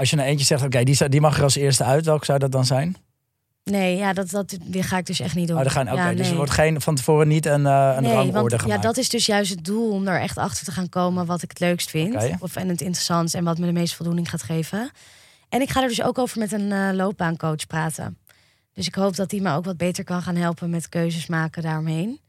[0.01, 2.39] Als je nou eentje zegt, oké, die, die mag er als eerste uit, welke zou
[2.39, 2.95] dat dan zijn?
[3.63, 5.59] Nee, ja, dat, dat die ga ik dus echt niet doen.
[5.59, 8.39] Oh, gaan, Ja, dus er wordt geen, van tevoren niet een, eh een nee, rangorde
[8.39, 8.83] want ja, gemaakt.
[8.83, 11.49] dat is dus juist het doel om er echt achter te gaan komen wat ik
[11.49, 12.15] het leukst vind.
[12.39, 14.91] Of en het interessant en wat me de meeste voldoening gaat geven.
[15.49, 18.17] En ik ga er dus ook over met een eh, loopbaancoach praten.
[18.73, 21.61] Dus ik hoop dat die me ook wat beter kan gaan helpen met keuzes maken
[21.61, 22.19] daaromheen.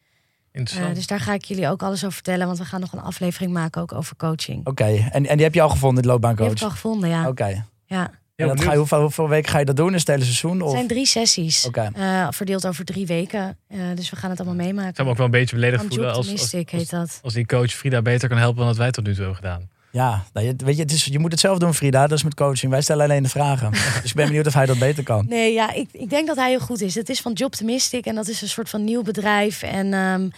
[0.52, 0.90] Interessant.
[0.90, 3.00] Eh, dus daar ga ik jullie ook alles over vertellen, want we gaan nog een
[3.00, 4.66] aflevering maken ook over coaching.
[4.66, 6.49] Oké, en, en die heb je al gevonden, de Die loopbaancoach?
[6.49, 7.28] heb ik al gevonden, ja.
[7.28, 7.64] Oké.
[7.87, 8.11] ja.
[8.37, 9.94] En dat ga je, hoeveel, hoeveel weken ga je dat doen?
[9.94, 10.52] Is het hele seizoen?
[10.52, 10.71] Het Of?
[10.71, 13.59] zijn drie sessies, eh, verdeeld over drie weken.
[13.68, 14.88] Eh, dus we gaan het allemaal meemaken.
[14.90, 17.18] Ik zou me ook wel een beetje beledigd voelen als, als, Optimistic als, heet dat.
[17.23, 19.68] als die coach Frida beter kan helpen dan dat wij tot nu toe hebben gedaan.
[19.92, 22.06] Ja, nou, je, weet je, het is, je moet het zelf doen, Frida.
[22.06, 22.72] Dat is met coaching.
[22.72, 23.70] Wij stellen alleen de vragen.
[24.02, 25.26] dus ik ben benieuwd of hij dat beter kan.
[25.28, 26.94] Nee, ja, ik, ik denk dat hij heel goed is.
[26.94, 29.62] Het is van Jobtimistic en dat is een soort van nieuw bedrijf.
[29.62, 30.28] En ehm,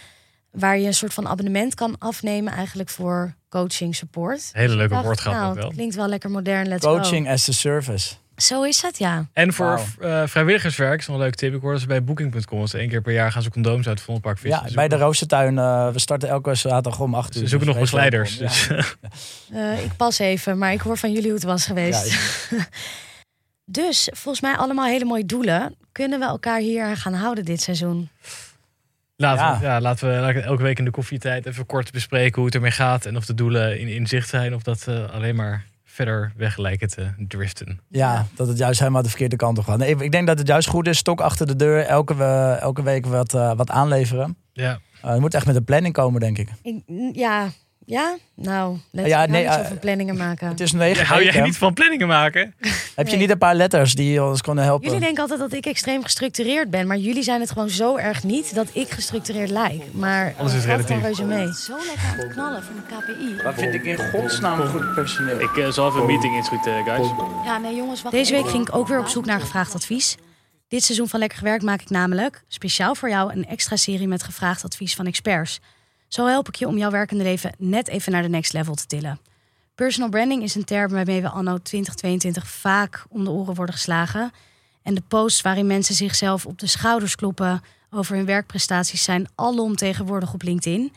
[0.51, 4.49] waar je een soort van abonnement kan afnemen eigenlijk voor coaching support.
[4.51, 5.65] Hele leuke Ik dacht, woordgrap nou, ook wel.
[5.65, 6.95] het klinkt wel lekker modern, let's go.
[6.95, 8.15] Coaching as a service.
[8.37, 9.25] Zo is het, ja.
[9.33, 11.53] En voor eh, vrijwilligerswerk, is nog een leuke tip.
[11.53, 12.61] Ik hoorde ze bij Booking.com.
[12.61, 14.61] Dus één keer per jaar gaan ze condooms uit het Vondelpark vissen.
[14.63, 15.57] Ja, Ze bij de Roostertuin.
[15.57, 17.41] eh, we starten elke zaterdag om 8 uur.
[17.41, 18.37] Ze zoeken nog Dus begeleiders.
[18.37, 18.67] Dus,
[19.53, 22.17] Eh, ik pas even, maar ik hoor van jullie hoe het was geweest.
[23.65, 25.75] dus volgens mij allemaal hele mooie doelen.
[25.91, 28.09] Kunnen we elkaar hier aan gaan houden dit seizoen?
[29.15, 29.59] laten, Ja.
[29.59, 32.45] We, ja, laten we laten we elke week in de koffietijd even kort bespreken hoe
[32.45, 33.05] het ermee gaat.
[33.05, 34.55] En of de doelen in, in zicht zijn.
[34.55, 35.65] Of dat eh, alleen maar
[35.95, 37.79] verder weg lijken te driften.
[37.89, 39.77] Ja, dat het juist helemaal de verkeerde kant op gaat.
[39.77, 40.97] Nee, ik- denk dat het juist goed is.
[40.97, 41.85] Stok achter de deur.
[41.85, 44.37] Elke, we- elke week wat, eh, wat aanleveren.
[44.53, 44.79] Ja.
[45.05, 46.49] Uh, je moet echt met een planning komen, denk ik.
[46.61, 46.81] Ik,
[47.15, 47.49] ja,
[47.85, 50.47] ja, nou, let's Ja, ja, nee, niet eh, planningen maken.
[50.47, 52.55] Het is negen Hou jij niet van planningen maken?
[52.95, 54.85] Heb je niet een paar letters die ons kunnen helpen?
[54.85, 58.23] Jullie denken altijd dat ik extreem gestructureerd ben, maar jullie zijn het gewoon zo erg
[58.23, 59.83] niet dat ik gestructureerd lijk.
[59.91, 61.01] Maar Alles is relatief.
[61.01, 61.53] reuze mee.
[61.53, 63.43] Zo lekker aan het knallen van de KPI.
[63.43, 65.39] Wat vind ik in godsnaam goed personeel?
[65.39, 67.07] Ik eh, zal even een meeting inschieten, guys.
[67.45, 68.15] Ja, nee jongens, wacht.
[68.15, 70.15] Deze week ging ik ook weer op zoek naar gevraagd advies.
[70.67, 74.23] Dit seizoen van Lekker Gewerkt maak ik namelijk speciaal voor jou een extra serie met
[74.23, 75.59] gevraagd advies van experts.
[76.15, 78.85] Zo help ik je om jouw werkende leven net even naar de next level te
[78.85, 79.19] tillen.
[79.75, 84.31] Personal branding is een term waarmee we anno 2022 vaak om de oren worden geslagen.
[84.83, 89.75] En de posts waarin mensen zichzelf op de schouders kloppen over hun werkprestaties zijn alom
[89.75, 90.93] tegenwoordig op LinkedIn.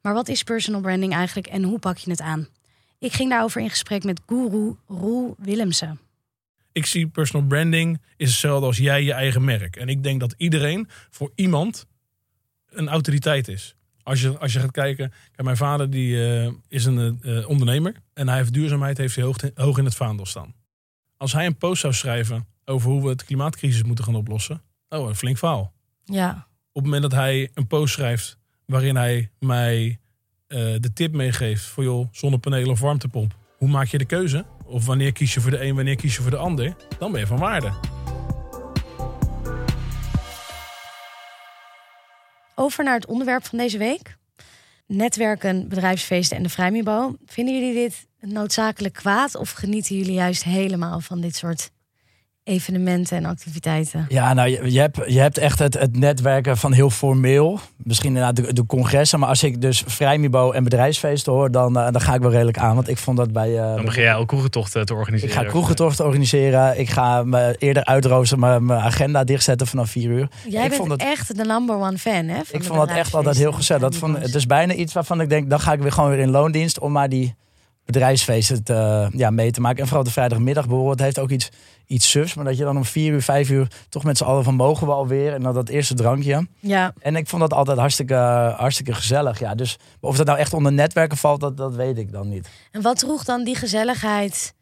[0.00, 2.48] Maar wat is personal branding eigenlijk en hoe pak je het aan?
[2.98, 6.00] Ik ging daarover in gesprek met guru Roel Willemsen.
[6.72, 9.76] Ik zie personal branding is hetzelfde als jij je eigen merk.
[9.76, 11.86] En ik denk dat iedereen voor iemand
[12.70, 13.76] een autoriteit is.
[14.02, 17.94] Als je, als je gaat kijken, kijk, mijn vader die, eh, is een eh, ondernemer.
[18.14, 20.54] En hij heeft duurzaamheid heeft hij hoog, hoog in het vaandel staan.
[21.16, 24.62] Als hij een post zou schrijven over hoe we de klimaatcrisis moeten gaan oplossen.
[24.88, 25.72] Oh, een flink verhaal.
[26.04, 30.00] Ja, Op het moment dat hij een post schrijft waarin hij mij
[30.46, 33.36] eh, de tip meegeeft voor joh, zonnepanelen of warmtepomp.
[33.56, 34.44] Hoe maak je de keuze?
[34.64, 36.76] Of wanneer kies je voor de een, wanneer kies je voor de ander?
[36.98, 37.91] Dan ben je van waarde.
[42.62, 44.16] Over naar het onderwerp van deze week.
[44.86, 47.16] Netwerken, bedrijfsfeesten en de vrijmibo.
[47.26, 51.70] Vinden jullie dit noodzakelijk kwaad of genieten jullie juist helemaal van dit soort
[52.44, 54.06] evenementen en activiteiten?
[54.08, 57.58] Ja, nou, je, je, hebt, je hebt echt het, het netwerken van heel formeel.
[57.76, 59.18] Misschien inderdaad de, de congressen.
[59.18, 62.58] Maar als ik dus vrijmibo en bedrijfsfeesten hoor, dan, eh, dan ga ik wel redelijk
[62.58, 62.74] aan.
[62.74, 63.58] Want ik vond dat bij...
[63.58, 65.34] eh, Dan begin jij ook kroegentochten te ik organiseren.
[65.34, 66.78] ga kroegentochten organiseren.
[66.80, 70.28] Ik ga me eerder uitroosteren, mijn mijn agenda dichtzetten vanaf vier uur.
[70.48, 72.34] Jij ik bent vond het- echt de number one fan, hè?
[72.44, 73.82] van Ik vond dat echt altijd heel gezellig.
[73.82, 74.26] Dat vond, vrijmibo's.
[74.26, 76.78] het is bijna iets waarvan ik denk, dan ga ik weer gewoon weer in loondienst
[76.78, 77.34] om maar die
[77.84, 79.78] bedrijfsfeesten te, ja, mee te maken.
[79.80, 81.48] En vooral de vrijdagmiddag bijvoorbeeld heeft ook iets,
[81.86, 82.34] iets sufs.
[82.34, 84.86] Maar dat je dan om vier uur, vijf uur toch met z'n allen van mogen
[84.86, 85.32] we alweer.
[85.34, 86.46] En dan dat eerste drankje.
[86.60, 89.38] Ja, En ik vond dat altijd hartstikke, hartstikke gezellig.
[89.38, 89.54] Ja.
[89.54, 92.48] Dus of dat nou echt onder netwerken valt, dat, dat weet ik dan niet.
[92.70, 94.54] en wat droeg dan die gezelligheid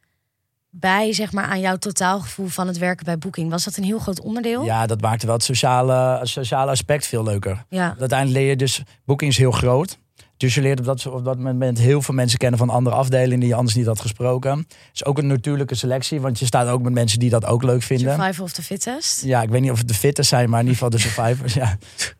[0.73, 3.51] bij, zeg maar, aan jouw totaalgevoel van het werken bij Booking?
[3.51, 4.65] Was dat een heel groot onderdeel?
[4.65, 7.65] Ja, dat maakte wel het sociale, het sociale aspect veel leuker.
[7.69, 7.95] Ja.
[7.99, 9.99] Uiteindelijk leer je dus, Booking is heel groot.
[10.41, 13.41] Dus je leert op dat, op dat moment heel veel mensen kennen van andere afdelingen
[13.41, 14.59] die je anders niet had gesproken.
[14.59, 17.63] Het is ook een natuurlijke selectie, want je staat ook met mensen die dat ook
[17.63, 18.15] leuk vinden.
[18.15, 19.25] Survival of the fittest.
[19.25, 21.55] Ja, ik weet niet of het de fitters zijn, maar in ieder geval de survivors.
[21.55, 21.79] ja.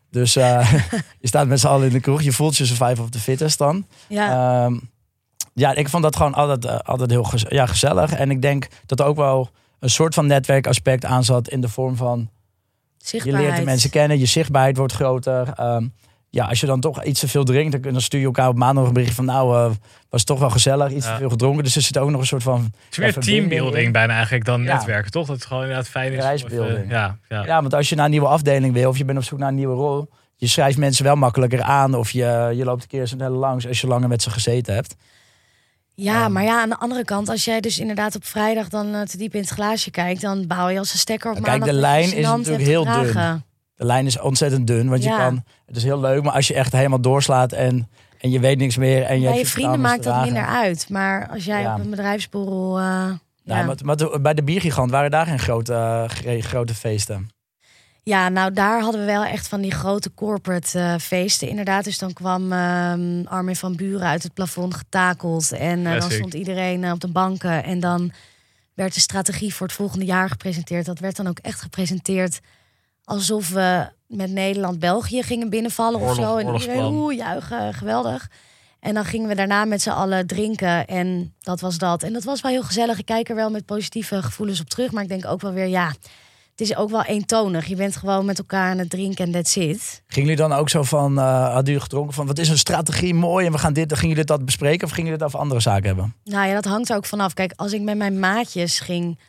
[0.09, 0.73] Dus eh,
[1.21, 3.57] je staat met z'n allen in de kroeg, je voelt je survivor of the fittest
[3.57, 3.85] dan.
[4.07, 4.63] Ja.
[4.65, 4.79] Ehm,
[5.53, 8.11] ja, ik vond dat gewoon altijd, eh, altijd heel gez- ja, gezellig.
[8.13, 11.69] En ik denk dat er ook wel een soort van netwerkaspect aan zat in de
[11.69, 12.29] vorm van
[12.97, 15.53] je leert de mensen kennen, je zichtbaarheid wordt groter.
[15.55, 15.87] Ehm,
[16.33, 18.75] ja, als je dan toch iets te veel drinkt, dan- stuur je elkaar op maandag
[18.77, 19.71] nog een bericht van nou, eh,
[20.09, 21.11] was toch wel gezellig, iets Ja.
[21.11, 21.63] te veel gedronken.
[21.63, 23.91] Dus er zit ook nog een soort van Het is meer Ja, teambuilding in.
[23.91, 24.73] bijna eigenlijk dan Ja.
[24.73, 25.27] netwerken, toch?
[25.27, 26.43] Dat het gewoon inderdaad fijn is.
[26.89, 27.45] Ja, ja.
[27.45, 29.47] Ja, want als je naar een nieuwe afdeling wil of je bent op zoek naar
[29.49, 33.07] een nieuwe rol, je schrijft mensen wel makkelijker aan of je, je loopt een keer
[33.07, 34.95] sneller langs als je langer met ze gezeten hebt.
[35.95, 36.31] Ja, Ehm.
[36.31, 39.17] maar ja, aan de andere kant, als jij dus inderdaad op vrijdag dan eh, te
[39.17, 41.73] diep in het glaasje kijkt, dan bouw je als een stekker op Kijk, maandag de
[41.73, 43.45] dat je lijn is natuurlijk heel gedragen.
[43.81, 45.17] De lijn is ontzettend dun, want je Ja.
[45.17, 47.89] kan, het is heel leuk, maar als je echt helemaal doorslaat en,
[48.19, 50.89] en je weet niks meer en je Bij hebt je vrienden maakt dat minder uit.
[50.89, 51.73] Maar als jij Ja.
[51.75, 52.77] op een bedrijfsborrel...
[52.77, 53.19] eh, ja.
[53.43, 55.73] Ja, maar, maar bij de biergigant waren daar geen grote,
[56.25, 57.29] eh, grote feesten.
[58.03, 61.49] ja, nou daar hadden we wel echt van die grote corporate eh, feesten.
[61.49, 65.51] Inderdaad, dus dan kwam ehm, Armin van Buren uit het plafond getakeld.
[65.51, 67.63] En dan stond iedereen op de banken.
[67.63, 68.11] En dan
[68.73, 70.85] werd de strategie voor het volgende jaar gepresenteerd.
[70.85, 72.39] Dat werd dan ook echt gepresenteerd
[73.03, 76.37] alsof we met Nederland België gingen binnenvallen of zo.
[76.37, 78.29] En iedereen, oeh, juichen, geweldig.
[78.79, 82.03] En dan gingen we daarna met z'n allen drinken en dat was dat.
[82.03, 82.99] En dat was wel heel gezellig.
[82.99, 84.91] Ik kijk er wel met positieve gevoelens op terug.
[84.91, 85.87] Maar ik denk ook wel weer, ja,
[86.51, 87.65] het is ook wel eentonig.
[87.65, 90.03] Je bent gewoon met elkaar aan het drinken en that's it.
[90.07, 93.13] Gingen jullie dan ook zo van, eh hadden jullie gedronken van, wat is een strategie
[93.13, 95.39] mooi en we gaan dit, dan gingen jullie dat bespreken of gingen jullie het over
[95.39, 96.15] andere zaken hebben?
[96.23, 97.33] Nou ja, dat hangt er ook vanaf.
[97.33, 99.19] Kijk, als ik met mijn maatjes ging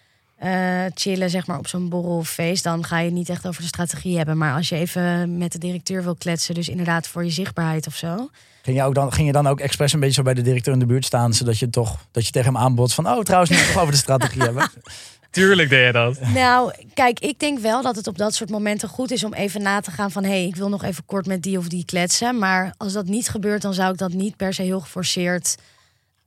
[0.42, 3.46] eh, chillen, zeg maar, op zo'n borrel of feest, dan ga je het niet echt
[3.46, 4.38] over de strategie hebben.
[4.38, 7.96] Maar als je even met de directeur wil kletsen, dus inderdaad voor je zichtbaarheid of
[7.96, 8.30] zo.
[8.62, 10.72] Ging je, ook dan, ging je dan ook expres een beetje zo bij de directeur
[10.72, 13.50] in de buurt staan, zodat je toch, dat je tegen hem aanbod van, oh trouwens,
[13.50, 14.70] het toch over de strategie hebben.
[15.30, 16.20] Tuurlijk deed je dat.
[16.20, 19.62] Nou, kijk, ik denk wel dat het op dat soort momenten goed is om even
[19.62, 20.24] na te gaan van...
[20.24, 22.38] hé, hey, ik wil nog even kort met die of die kletsen.
[22.38, 25.56] Maar als dat niet gebeurt, dan zou ik dat niet per se heel geforceerd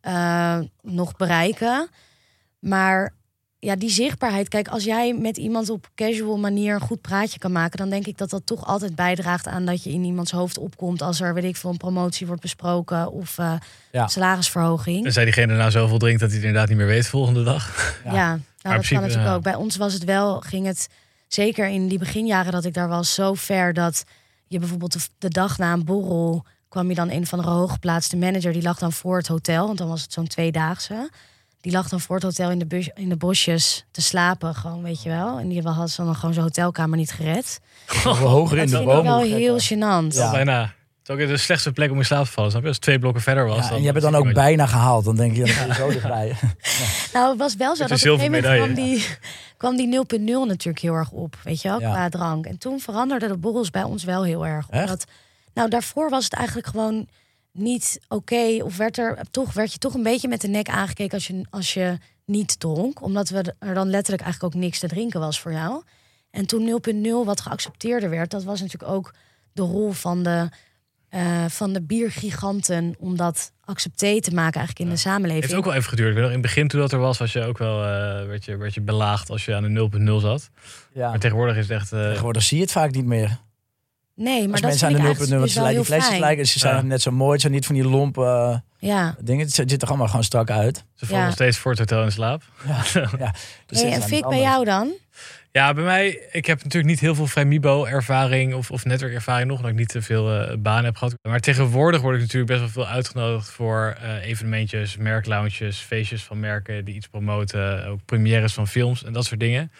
[0.01, 1.89] eh, nog bereiken.
[2.59, 3.13] Maar
[3.65, 4.47] ja, die zichtbaarheid.
[4.47, 7.77] Kijk, als jij met iemand op casual manier een goed praatje kan maken...
[7.77, 11.01] dan denk ik dat dat toch altijd bijdraagt aan dat je in iemands hoofd opkomt...
[11.01, 13.53] als er, weet ik veel, een promotie wordt besproken of eh,
[13.91, 14.07] Ja.
[14.07, 15.05] salarisverhoging.
[15.05, 17.43] En zei diegene nou zoveel drinkt dat hij het inderdaad niet meer weet de volgende
[17.43, 17.95] dag.
[18.03, 18.27] Ja, Ja.
[18.27, 19.43] nou, dat principe, kan natuurlijk ook.
[19.43, 20.87] Bij ons was het wel, ging het
[21.27, 24.03] zeker in die beginjaren dat ik daar was, zo ver dat
[24.47, 28.17] je bijvoorbeeld de, de dag na een borrel kwam je dan een van de hooggeplaatste
[28.17, 31.09] manager, die lag dan voor het hotel, want dan was het zo'n tweedaagse.
[31.65, 34.83] Die lag dan voor het hotel in de, bus, in de bosjes te slapen, gewoon,
[34.83, 35.39] weet je wel.
[35.39, 37.59] En die had ze dan gewoon zijn hotelkamer niet gered.
[38.03, 39.03] We hoger in Dat de vind ik bomen.
[39.03, 40.15] wel heel gênant.
[40.15, 40.31] Ja.
[40.31, 40.61] Bijna.
[40.61, 42.49] Het is ook de slechtste plek om in slaap te vallen.
[42.51, 42.67] Snap je?
[42.67, 43.67] Als het twee blokken verder was.
[43.67, 45.73] Ja, en je hebt het dan ook bijna gehaald, dan denk je, dan ben je
[45.73, 46.35] zo dichtbij.
[47.13, 49.05] Nou, het was wel zo dat op een gegeven moment kwam die,
[49.57, 51.91] kwam die 0.0 natuurlijk heel erg op, weet je wel, Ja.
[51.91, 52.45] qua drank.
[52.45, 54.65] En toen veranderden de borrels bij ons wel heel erg.
[54.69, 54.83] Echt?
[54.83, 55.05] Omdat,
[55.53, 57.07] nou, daarvoor was het eigenlijk gewoon
[57.55, 58.63] niet oké.
[58.63, 61.45] of werd er toch, werd je toch een beetje met de nek aangekeken als je,
[61.49, 63.01] als je niet dronk.
[63.01, 65.83] Omdat we er dan letterlijk eigenlijk ook niks te drinken was voor jou.
[66.31, 69.13] En toen 0.0 wat geaccepteerder werd, dat was natuurlijk ook
[69.53, 70.49] de rol van de,
[71.09, 75.41] eh, van de biergiganten om dat accepté te maken eigenlijk in de samenleving.
[75.41, 76.09] Het heeft ook wel even geduurd.
[76.09, 78.25] Ik weet nog, in het begin toen dat er was, was je ook wel eh,
[78.27, 80.49] werd je, werd je belaagd als je aan de 0.0 zat.
[80.93, 81.09] Ja.
[81.09, 81.91] Maar tegenwoordig is het echt.
[81.93, 83.39] eh, Tegenwoordig zie je het vaak niet meer.
[84.15, 86.17] Nee, maar Als dat mensen aan de ik 0.0, eigenlijk want ze lijken die flesjes
[86.19, 86.81] lijken, ze zijn Ja.
[86.81, 89.15] net zo mooi, het zijn niet van die lompe Ja.
[89.19, 89.45] dingen.
[89.45, 90.83] Het ziet er allemaal gewoon strak uit.
[90.95, 91.25] ze vallen Ja.
[91.25, 92.43] nog steeds voor het hotel in slaap.
[92.67, 92.83] Ja.
[93.19, 93.33] ja.
[93.65, 94.93] Dus Hey, en Fik, bij jou dan?
[95.51, 99.71] Ja, bij mij, ik heb natuurlijk niet heel veel Vrijmibo-ervaring of, of netwerkervaring nog, omdat
[99.71, 101.15] ik niet te veel eh banen heb gehad.
[101.21, 106.39] Maar tegenwoordig word ik natuurlijk best wel veel uitgenodigd voor eh, evenementjes, merklounges, feestjes van
[106.39, 109.71] merken die iets promoten, ook premières van films en dat soort dingen.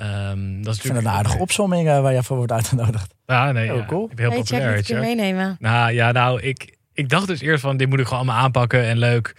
[0.00, 3.14] Ehm, dat is Ik vind het een aardige opsomming eh, waar je voor wordt uitgenodigd.
[3.26, 3.84] Ja, nee, Oh, ja.
[3.86, 4.08] cool.
[4.10, 4.94] Ik ben heel populair, een je.
[4.94, 5.56] meenemen.
[5.58, 8.84] Nou ja, nou, ik, ik dacht dus eerst van dit moet ik gewoon allemaal aanpakken
[8.84, 9.34] en leuk.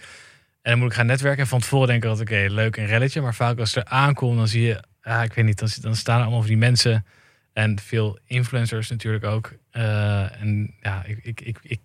[0.62, 1.40] En dan moet ik gaan netwerken.
[1.42, 3.20] En van tevoren denk ik altijd, oké, leuk en relletje.
[3.20, 5.96] Maar vaak als het er aankomt, dan zie je, ja, ik weet niet, dan, dan
[5.96, 7.06] staan er allemaal van die mensen.
[7.52, 9.52] En veel influencers natuurlijk ook.
[9.70, 11.80] Eh, en ja, ik, ik, ik, ik,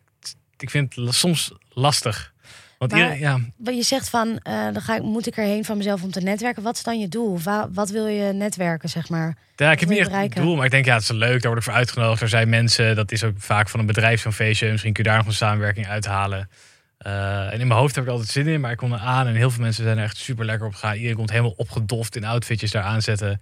[0.58, 2.34] ik vind het soms lastig.
[2.78, 5.78] Want Maar- ja, Wat je zegt van, eh, dan ga ik, moet ik erheen van
[5.78, 6.63] mezelf om te netwerken.
[6.63, 7.40] Wat is dan je doel?
[7.40, 9.36] Wa- wat wil je netwerken, zeg maar?
[9.56, 11.42] Ja, ik heb niet echt een doel, maar ik denk ja, het is leuk.
[11.42, 12.22] Daar word ik voor uitgenodigd.
[12.22, 14.72] Er zijn mensen, dat is ook vaak van een bedrijf zo'n feestje.
[14.72, 16.50] Misschien kun je daar nog een samenwerking uithalen.
[16.98, 19.28] Eh, en in mijn hoofd heb ik altijd zin in, maar ik kom er aan
[19.28, 20.96] en heel veel mensen zijn er echt super lekker op gegaan.
[20.96, 23.42] Iedereen komt helemaal opgedoft in outfitjes daar aanzetten.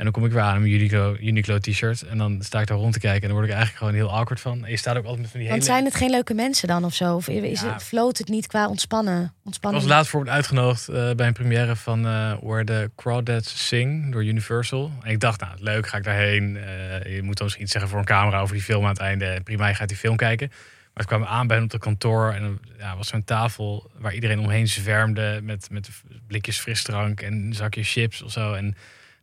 [0.00, 2.02] En dan kom ik weer aan mijn Uniqlo, Uniqlo t-shirt.
[2.02, 4.18] En dan sta ik daar rond te kijken en dan word ik eigenlijk gewoon heel
[4.18, 4.64] awkward van.
[4.64, 5.72] En je staat ook altijd met van die Want hele...
[5.74, 7.14] zijn het geen leuke mensen dan of zo?
[7.14, 7.72] Of is Ja.
[7.72, 9.22] het, floot het niet qua ontspannen?
[9.22, 9.80] Ik ontspannen?
[9.80, 14.24] was laatst bijvoorbeeld uitgenodigd eh, bij een première van eh Where the Crawdads Sing door
[14.24, 14.92] Universal.
[15.02, 16.56] En ik dacht, nou leuk, ga ik daarheen.
[16.56, 18.98] Eh, je moet dan misschien iets zeggen voor een camera over die film aan het
[18.98, 19.40] einde.
[19.44, 20.48] Prima, je gaat die film kijken.
[20.48, 24.14] Maar het kwam aan bij hen op de kantoor en ja, was zo'n tafel waar
[24.14, 25.88] iedereen omheen zwermde met, met
[26.26, 28.52] blikjes frisdrank en een zakje chips of zo.
[28.52, 28.76] En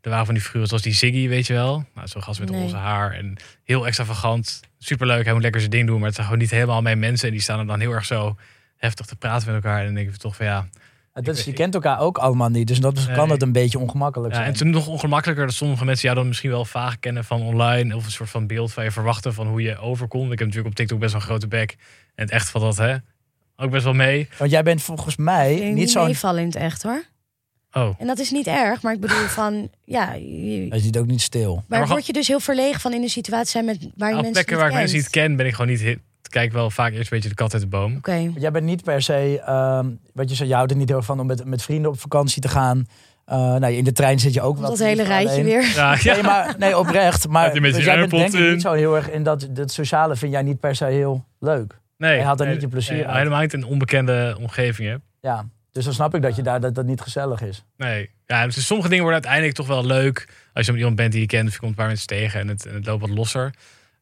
[0.07, 1.85] er waren van die figuren zoals die Ziggy, weet je wel.
[1.95, 2.61] Nou, zo'n gast met Nee.
[2.61, 4.59] roze haar en heel extravagant.
[4.77, 7.27] Superleuk, hij moet lekker zijn ding doen, maar het zijn gewoon niet helemaal mijn mensen.
[7.27, 8.35] En die staan er dan heel erg zo
[8.77, 9.79] heftig te praten met elkaar.
[9.79, 10.67] En dan denk ik toch van ja,
[11.13, 13.51] Het is, weet- je kent elkaar ook allemaal niet, dus dat is- kan het een
[13.51, 14.51] beetje ongemakkelijk Ja, zijn.
[14.51, 17.95] en toen nog ongemakkelijker dat sommige mensen jou dan misschien wel vaag kennen van online.
[17.95, 20.31] Of een soort van beeld van je verwachten van hoe je overkomt.
[20.31, 21.71] Ik heb natuurlijk op TikTok best wel een grote bek.
[22.15, 22.95] En het echt van dat, hè,
[23.55, 24.29] ook best wel mee.
[24.37, 26.05] Want jij bent volgens mij niet niet zo'n...
[26.05, 27.03] meevallen in het echt hoor.
[27.81, 31.05] Oh, En dat is niet erg, maar ik bedoel van, ja, je- Hij zit ook
[31.05, 31.63] niet stil.
[31.67, 34.13] maar maar word je dus heel verlegen van in een situatie zijn met waar je
[34.15, 35.81] mensen plekken niet waar ik mensen niet ken, ben ik gewoon niet...
[35.81, 37.95] hit- Kijk wel vaak eerst een beetje de kat uit de boom.
[37.95, 38.31] Oké.
[38.37, 41.19] Jij bent niet per se, ehm, wat je zei, je houdt er niet heel van
[41.19, 42.87] om met, met vrienden op vakantie te gaan.
[43.25, 44.69] Eh, nou, in de trein zit je ook wel.
[44.69, 45.71] Dat hele rijtje weer.
[45.75, 46.13] Ja, ja.
[46.13, 47.27] Nee, maar, nee, oprecht.
[47.29, 50.15] Maar met dus jij bent denk ik niet zo heel erg in dat, dat sociale
[50.15, 51.79] vind jij niet per se heel leuk.
[51.97, 53.17] Nee, Je haalt er nee, niet je plezier nee, uit.
[53.17, 55.01] Helemaal niet in een onbekende omgeving hebt.
[55.21, 55.45] Ja,
[55.77, 57.63] dus dan snap ik dat je daar dat, dat niet gezellig is.
[57.77, 60.27] Nee, ja, dus sommige dingen worden uiteindelijk toch wel leuk.
[60.53, 62.47] Als je met iemand bent die je kent, je komt een paar mensen tegen en
[62.47, 63.53] het, en het loopt wat losser.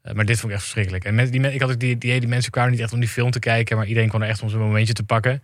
[0.02, 1.04] Eh, maar dit vond ik echt verschrikkelijk.
[1.04, 3.10] En met, die, ik had ook die, die, die mensen kwamen niet echt om die
[3.10, 5.42] film te kijken, maar iedereen kwam er echt om zijn momentje te pakken.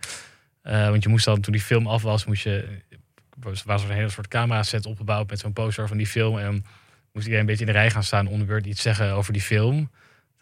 [0.62, 2.68] Eh, want je moest dan, toen die film af was, moest je,
[3.38, 6.38] was, was er een hele soort camera set opgebouwd met zo'n poster van die film.
[6.38, 6.52] En
[7.12, 9.42] moest iedereen een beetje in de rij gaan staan om beurt iets zeggen over die
[9.42, 9.90] film.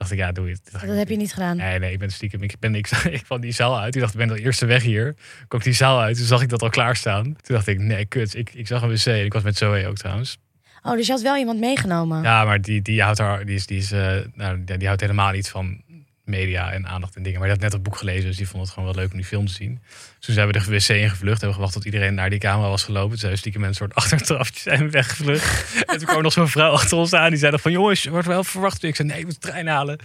[0.00, 0.86] Dacht ik, ja, doe je het.
[0.86, 1.56] Dat heb je niet gedaan.
[1.56, 2.42] Nee, nee, ik ben stiekem.
[2.42, 3.94] Ik, ben, ik, ik kwam die zaal uit.
[3.94, 5.14] Ik dacht, ik ben de eerste weg hier.
[5.48, 6.16] Kom ik die zaal uit.
[6.16, 7.24] Toen zag ik dat al klaarstaan.
[7.24, 8.34] Toen dacht ik, nee, kut.
[8.34, 9.06] Ik, ik zag een wc.
[9.06, 10.38] En ik was met Zoe ook trouwens.
[10.82, 12.22] Oh, dus je had wel iemand meegenomen.
[12.22, 15.00] Ja, maar die, die houdt haar, die is, die is, eh, nou, die, die houdt
[15.00, 15.82] helemaal niet van
[16.24, 17.38] media en aandacht en dingen.
[17.38, 19.16] Maar die had net het boek gelezen, dus die vond het gewoon wel leuk om
[19.16, 19.80] die film te zien.
[20.16, 22.85] Dus toen zijn we de wc ingevlucht, hebben gewacht tot iedereen naar die camera was
[22.85, 23.09] gelopen.
[23.11, 25.85] Toen zijn we stiekem met een soort achtertrapje zijn we weggevlucht.
[25.85, 28.11] en toen kwam nog zo'n vrouw achter ons aan, die zei nog van jongens, je
[28.11, 28.83] wordt wel verwacht.
[28.83, 29.98] Ik zei nee, ik moet de trein halen.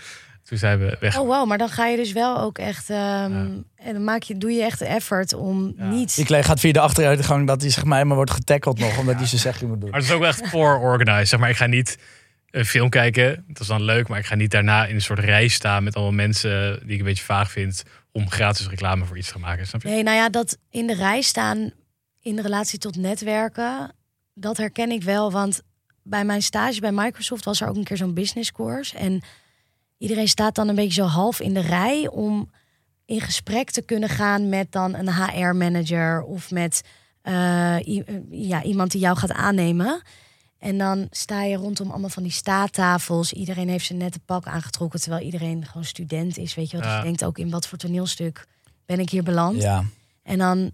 [0.44, 1.18] Toen zijn we weg.
[1.20, 2.90] Oh wow, maar dan ga je dus wel ook echt...
[2.90, 3.34] ehm,
[3.76, 5.90] En dan maak je, doe je echt de effort om Ja.
[5.90, 6.16] niet...
[6.16, 8.98] Die kleed gaat via de achteruitgang dat hij zeg maar helemaal wordt getackeld nog.
[8.98, 9.90] Omdat hij zijn zegje moet doen.
[9.90, 11.28] Maar het is ook wel echt voor organized.
[11.28, 11.98] Zeg maar, ik ga niet
[12.56, 13.44] een film kijken.
[13.48, 15.96] Dat is dan leuk, maar ik ga niet daarna in een soort rij staan met
[15.96, 19.68] allemaal mensen die ik een beetje vaag vind om gratis reclame voor iets te maken.
[19.84, 21.72] Nee, nou ja, dat in de rij staan
[22.22, 23.92] in relatie tot netwerken,
[24.34, 25.32] dat herken ik wel.
[25.32, 25.62] Want
[26.04, 28.98] bij mijn stage bij Microsoft was er ook een keer zo'n business course.
[28.98, 29.22] En
[29.98, 32.52] iedereen staat dan een beetje zo half in de rij om
[33.06, 36.82] in gesprek te kunnen gaan met dan een HR-manager of met
[37.22, 37.80] eh,
[38.30, 40.02] ja, iemand die jou gaat aannemen.
[40.66, 43.34] En dan sta je rondom allemaal van die staattafels.
[43.34, 46.56] Iedereen heeft zijn nette pak aangetrokken, terwijl iedereen gewoon student is.
[46.56, 46.86] Weet je wat?
[46.86, 47.00] Dus Ja.
[47.00, 48.48] je denkt ook in wat voor toneelstuk
[48.86, 49.62] ben ik hier beland.
[49.62, 49.84] Ja.
[50.24, 50.72] En dan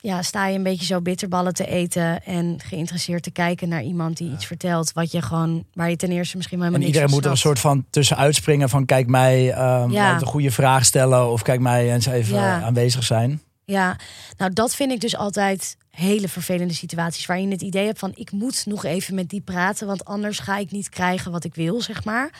[0.00, 4.16] ja, sta je een beetje zo bitterballen te eten en geïnteresseerd te kijken naar iemand
[4.16, 7.02] die iets vertelt wat je gewoon waar je ten eerste misschien maar En helemaal iedereen
[7.02, 10.14] niks moet er een soort van tussenuit springen van kijk mij ehm Ja.
[10.20, 12.62] een goede vraag stellen of kijk mij eens even Ja.
[12.62, 13.40] aanwezig zijn.
[13.64, 13.96] Ja,
[14.36, 18.12] nou dat vind ik dus altijd hele vervelende situaties waarin je het idee hebt van
[18.14, 21.54] ik moet nog even met die praten, want anders ga ik niet krijgen wat ik
[21.54, 22.30] wil, zeg maar.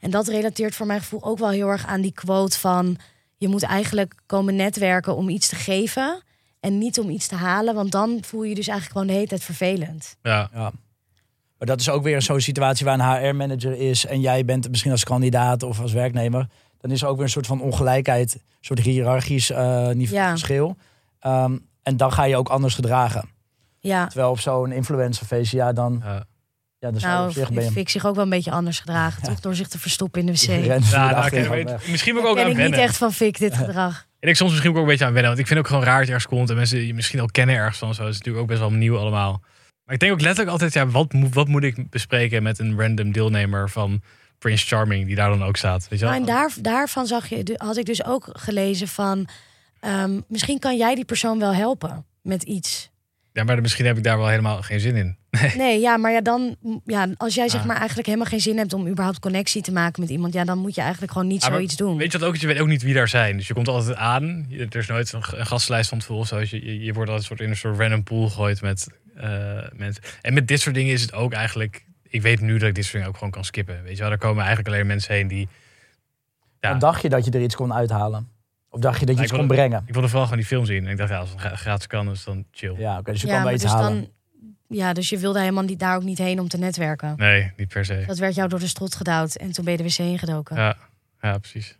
[0.00, 2.96] En dat relateert voor mijn gevoel ook wel heel erg aan die quote van
[3.36, 6.22] je moet eigenlijk komen netwerken om iets te geven
[6.60, 9.12] en niet om iets te halen, want dan voel je je dus eigenlijk gewoon de
[9.12, 10.16] hele tijd vervelend.
[10.22, 10.50] Ja.
[10.52, 10.72] Ja.
[11.58, 14.90] Maar dat is ook weer zo'n situatie waar een HR-manager is en jij bent misschien
[14.90, 16.48] als kandidaat of als werknemer.
[16.80, 20.28] Dan is er ook weer een soort van ongelijkheid, een soort hiërarchisch eh niveau Ja.
[20.30, 20.76] verschil.
[21.20, 23.28] Ehm, en dan ga je ook anders gedragen.
[23.80, 26.24] Ja, Terwijl op zo'n influencerfeest, ja, dan, Ja.
[26.78, 28.50] ja, dan zou je nou, op zich ben je Fik zich ook wel een beetje
[28.50, 29.40] anders gedragen, toch?
[29.40, 30.38] Door zich te verstoppen in de wc.
[30.64, 33.54] Ja, nou, weet- misschien moet ik ook ken aan ik niet echt van Fik, dit
[33.64, 34.06] gedrag.
[34.20, 35.30] En ik soms misschien ook een beetje aan wennen.
[35.30, 37.20] Want ik vind ook gewoon raar dat je ergens komt en mensen die je misschien
[37.20, 37.94] al kennen ergens van.
[37.94, 38.02] Zo.
[38.02, 39.40] Dat is natuurlijk ook best wel nieuw allemaal.
[39.84, 42.80] Maar ik denk ook letterlijk altijd, ja, wat, moet- wat moet ik bespreken met een
[42.80, 44.02] random deelnemer van
[44.38, 45.86] Prince Charming, die daar dan ook staat.
[45.88, 46.14] Weet je wel?
[46.14, 49.28] En daar, daarvan zag je, had ik dus ook gelezen van...
[49.80, 52.90] ehm, misschien kan jij die persoon wel helpen met iets.
[53.32, 55.16] Ja, maar misschien heb ik daar wel helemaal geen zin in.
[55.56, 57.66] Nee, ja, maar ja, dan, ja, als jij zeg Ah.
[57.66, 60.58] maar eigenlijk helemaal geen zin hebt om überhaupt connectie te maken met iemand, ja, dan
[60.58, 61.96] moet je eigenlijk gewoon niet zoiets doen.
[61.96, 62.36] Weet je wat ook?
[62.36, 63.36] Je weet ook niet wie daar zijn.
[63.36, 64.46] Dus je komt altijd aan.
[64.48, 66.26] Je- Er is nooit een, een gastlijst van tevoren.
[66.26, 69.28] Zoals je, je, je wordt altijd soort in een soort random pool gegooid met eh,
[69.76, 70.02] mensen.
[70.20, 71.84] En met dit soort dingen is het ook eigenlijk...
[72.08, 73.82] Ik weet nu dat ik dit soort dingen ook gewoon kan skippen.
[73.82, 74.10] Weet je wel?
[74.12, 75.48] Er komen eigenlijk alleen mensen heen die...
[76.60, 78.28] Ja, En dacht je dat je er iets kon uithalen?
[78.70, 79.82] Of dacht je dat je Ja, iets kon brengen?
[79.86, 80.84] ik wilde vooral gewoon die film zien.
[80.84, 82.74] En ik dacht, ja, als het gra- gratis kan, is dan chill.
[82.78, 83.94] Ja, oké, dus je ja, kan iets dus halen.
[84.00, 84.10] dan,
[84.68, 87.14] ja, dus je wilde helemaal niet, daar ook niet heen om te netwerken.
[87.16, 88.04] Nee, niet per se.
[88.06, 90.56] Dat werd jou door de strot gedouwd en toen ben je de wc ingedoken.
[90.56, 90.62] Ja.
[91.20, 91.78] Ja, ja precies.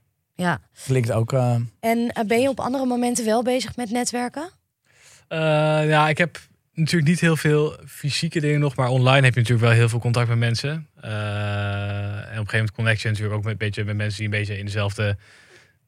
[0.85, 1.33] Klinkt ook...
[1.33, 4.51] eh, En eh, ben je op andere momenten wel bezig met netwerken?
[5.29, 5.39] Eh,
[5.89, 6.39] ja, ik heb
[6.77, 9.99] natuurlijk niet heel veel fysieke dingen nog, maar online heb je natuurlijk wel heel veel
[9.99, 10.87] contact met mensen.
[11.01, 14.17] Eh, en op een gegeven moment connect je natuurlijk ook met, een beetje, met mensen
[14.17, 15.17] die een beetje in dezelfde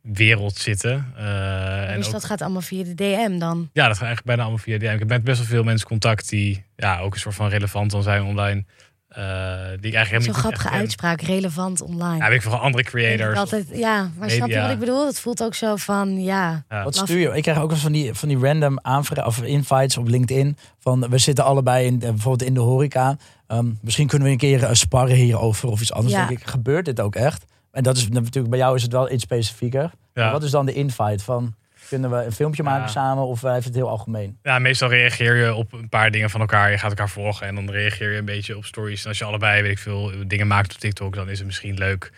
[0.02, 1.12] wereld zitten.
[1.16, 3.70] Eh, en dus ook- dat gaat allemaal via de DM dan?
[3.72, 4.84] ja, dat gaat eigenlijk bijna allemaal via DM.
[4.92, 7.90] Ik heb met best wel veel mensen contact die ja, ook een soort van relevant
[7.90, 8.64] dan zijn online.
[9.08, 12.16] Eh, die ik eigenlijk helemaal Zo'n grappige uitspraak, relevant online.
[12.16, 13.30] Ja, weet ik veel, andere creators.
[13.30, 15.06] ik altijd, ja, maar snap je wat ik bedoel?
[15.06, 16.64] Het voelt ook zo van, ja.
[16.68, 16.84] Ja.
[16.84, 17.36] Wat stuur je?
[17.36, 20.56] Ik krijg ook wel eens van die, van die random aanvragen of invites op LinkedIn.
[20.78, 23.16] Van we zitten allebei in, eh, bijvoorbeeld in de horeca.
[23.46, 26.14] Ehm, misschien kunnen we een keer eh, sparren hierover of iets anders.
[26.14, 26.26] Ja.
[26.26, 27.44] Denk ik, gebeurt dit ook echt?
[27.70, 29.90] En dat is natuurlijk bij jou is het wel iets specifieker.
[30.14, 30.32] Ja.
[30.32, 31.54] wat is dan de invite van?
[31.88, 32.68] Kunnen we een filmpje Ja.
[32.70, 34.38] maken samen of blijft het heel algemeen?
[34.42, 36.70] Ja, meestal reageer je op een paar dingen van elkaar.
[36.70, 39.02] Je gaat elkaar volgen en dan reageer je een beetje op stories.
[39.02, 41.74] En als je allebei, weet ik veel, dingen maakt op TikTok, dan is het misschien
[41.74, 42.12] leuk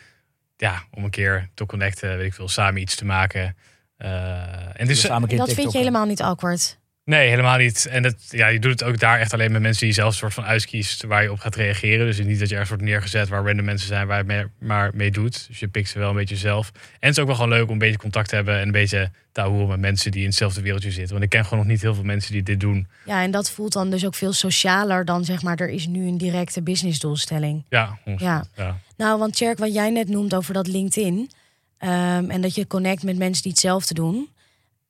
[0.56, 3.56] ja, om een keer te connecten, weet ik veel, samen iets te maken.
[3.96, 6.78] Eh, en dus, dat vind je helemaal niet awkward.
[7.04, 7.86] Nee, helemaal niet.
[7.86, 10.08] En dat, ja, je doet het ook daar echt alleen met mensen die je zelf
[10.12, 12.06] een soort van uitkiest waar je op gaat reageren.
[12.06, 14.90] Dus niet dat je ergens wordt neergezet waar random mensen zijn waar je mee, maar
[14.94, 15.46] mee doet.
[15.48, 16.70] Dus je pikt ze wel een beetje zelf.
[16.74, 18.72] En het is ook wel gewoon leuk om een beetje contact te hebben en een
[18.72, 21.12] beetje te houden met mensen die in hetzelfde wereldje zitten.
[21.12, 22.86] Want ik ken gewoon nog niet heel veel mensen die dit doen.
[23.04, 26.06] Ja, en dat voelt dan dus ook veel socialer dan zeg maar, er is nu
[26.06, 27.64] een directe businessdoelstelling.
[27.68, 27.98] Ja.
[28.16, 28.44] Ja.
[28.56, 28.78] ja.
[28.96, 31.30] Nou, want Tjerk, wat jij net noemt over dat LinkedIn.
[31.78, 34.28] ehm, en dat je connect met mensen die hetzelfde doen.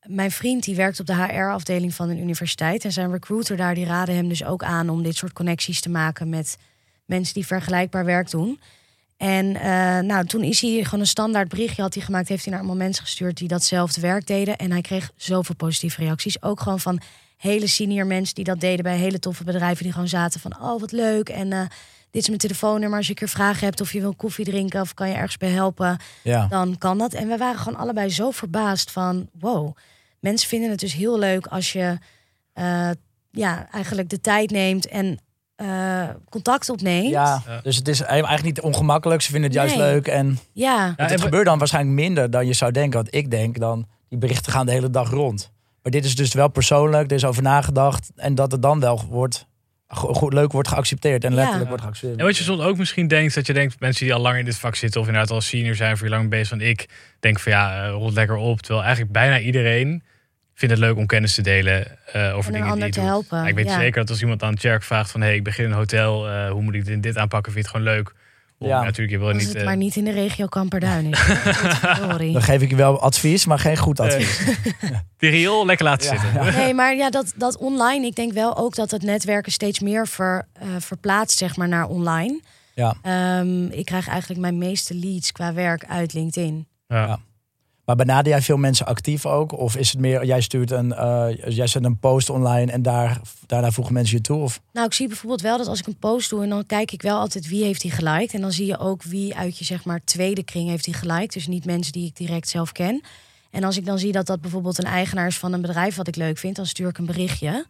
[0.06, 2.84] Mijn vriend die werkt op de HR-afdeling van een universiteit.
[2.84, 5.90] En zijn recruiter daar die raadde hem dus ook aan om dit soort connecties te
[5.90, 6.58] maken met
[7.04, 8.60] mensen die vergelijkbaar werk doen.
[9.16, 12.28] En eh, nou, toen is hij gewoon een standaard berichtje had hij gemaakt.
[12.28, 14.56] Heeft hij naar allemaal mensen gestuurd die datzelfde werk deden.
[14.56, 16.42] En hij kreeg zoveel positieve reacties.
[16.42, 17.00] Ook gewoon van
[17.36, 19.82] hele senior mensen die dat deden bij hele toffe bedrijven.
[19.82, 21.28] Die gewoon zaten van, oh wat leuk.
[21.28, 21.60] En eh,
[22.11, 22.96] dit is mijn telefoonnummer.
[22.96, 25.37] Als je een keer vragen hebt of je wil koffie drinken of kan je ergens
[25.37, 26.46] bij helpen Ja.
[26.46, 27.12] dan kan dat.
[27.12, 29.77] En we waren gewoon allebei zo verbaasd van, wow,
[30.20, 31.99] mensen vinden het dus heel leuk als je
[32.53, 32.90] eh,
[33.31, 35.18] ja, eigenlijk de tijd neemt en
[35.57, 37.09] eh, contact opneemt.
[37.09, 39.23] Ja, dus het is eigenlijk niet ongemakkelijk.
[39.23, 39.85] Ze vinden het juist Nee.
[39.87, 40.07] leuk.
[40.09, 43.03] En Ja, Ja, want en het we- gebeurt dan waarschijnlijk minder dan je zou denken.
[43.03, 45.51] Want ik denk dan, die berichten gaan de hele dag rond.
[45.83, 48.11] Maar dit is dus wel persoonlijk, er is over nagedacht.
[48.16, 49.46] En dat het dan wel wordt,
[49.96, 51.24] goed, leuk wordt geaccepteerd.
[51.24, 51.37] En Ja.
[51.37, 52.18] letterlijk wordt geaccepteerd.
[52.20, 54.44] En wat je soms ook misschien denkt, dat je denkt, mensen die al langer in
[54.44, 56.88] dit vak zitten, of inderdaad al senior zijn, of je lang bezig van ik,
[57.20, 58.61] denk van ja, eh, rot lekker op.
[58.61, 60.03] Terwijl eigenlijk bijna iedereen
[60.55, 63.09] vindt het leuk om kennis te delen eh, over dingen die je te doet.
[63.09, 63.79] helpen, Maar ik weet ja.
[63.79, 66.50] zeker dat als iemand aan Tjerk vraagt van, hey, ik begin in een hotel, eh,
[66.50, 67.53] hoe moet ik dit, dit aanpakken?
[67.53, 68.12] Vind je het gewoon leuk?
[68.68, 68.83] Ja.
[68.83, 69.46] Natuurlijk, je wil niet...
[69.49, 71.18] het eh, maar niet in de regio Kamperduin is.
[72.01, 72.33] Sorry.
[72.33, 74.40] Dan geef ik je wel advies, maar geen goed advies.
[75.18, 76.20] die riool lekker laten Ja.
[76.20, 76.55] zitten.
[76.62, 80.07] Nee, maar ja, dat, dat online, ik denk wel ook dat het netwerken steeds meer
[80.09, 82.40] ver, eh, verplaatst zeg maar, naar online.
[82.75, 82.94] Ja.
[83.03, 86.66] Ehm, ik krijg eigenlijk mijn meeste leads qua werk uit LinkedIn.
[86.87, 87.18] Ja.
[87.90, 89.59] Maar benader jij veel mensen actief ook?
[89.59, 93.20] Of is het meer, jij stuurt een, eh, jij zet een post online en daar,
[93.46, 94.42] daarna voegen mensen je toe?
[94.42, 94.61] Of?
[94.72, 96.42] Nou, ik zie bijvoorbeeld wel dat als ik een post doe...
[96.42, 98.35] en dan kijk ik wel altijd wie heeft die geliked.
[98.35, 101.33] En dan zie je ook wie uit je zeg maar tweede kring heeft die geliked.
[101.33, 103.03] Dus niet mensen die ik direct zelf ken.
[103.50, 105.96] En als ik dan zie dat dat bijvoorbeeld een eigenaar is van een bedrijf...
[105.96, 107.66] wat ik leuk vind, dan stuur ik een berichtje.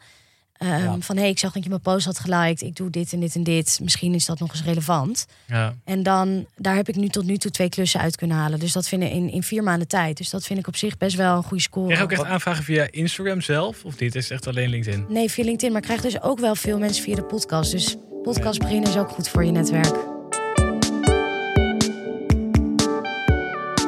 [0.60, 0.96] Ehm, Ja.
[1.00, 2.62] Van, hé, hey, ik zag dat je mijn post had geliked.
[2.62, 3.78] Ik doe dit en dit en dit.
[3.82, 5.26] Misschien is dat nog eens relevant.
[5.46, 5.74] Ja.
[5.84, 8.58] En dan, daar heb ik nu tot nu toe twee klussen uit kunnen halen.
[8.58, 10.16] Dus dat vinden in, in vier maanden tijd.
[10.16, 11.86] Dus dat vind ik op zich best wel een goede score.
[11.86, 13.84] Krijg je ook echt aanvragen via Instagram zelf?
[13.84, 14.14] Of niet?
[14.14, 15.04] Is het echt alleen LinkedIn?
[15.08, 15.72] Nee, via LinkedIn.
[15.72, 17.70] Maar ik krijg dus ook wel veel mensen via de podcast.
[17.70, 19.94] Dus podcast beginnen is ook goed voor je netwerk.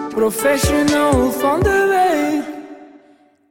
[0.08, 1.91] Professional van de week.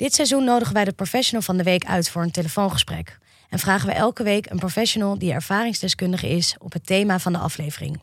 [0.02, 3.18] Dit seizoen nodigen wij de professional van de week uit voor een telefoongesprek.
[3.50, 7.40] En vragen we elke week een professional die ervaringsdeskundige is op het thema van de
[7.40, 8.02] aflevering.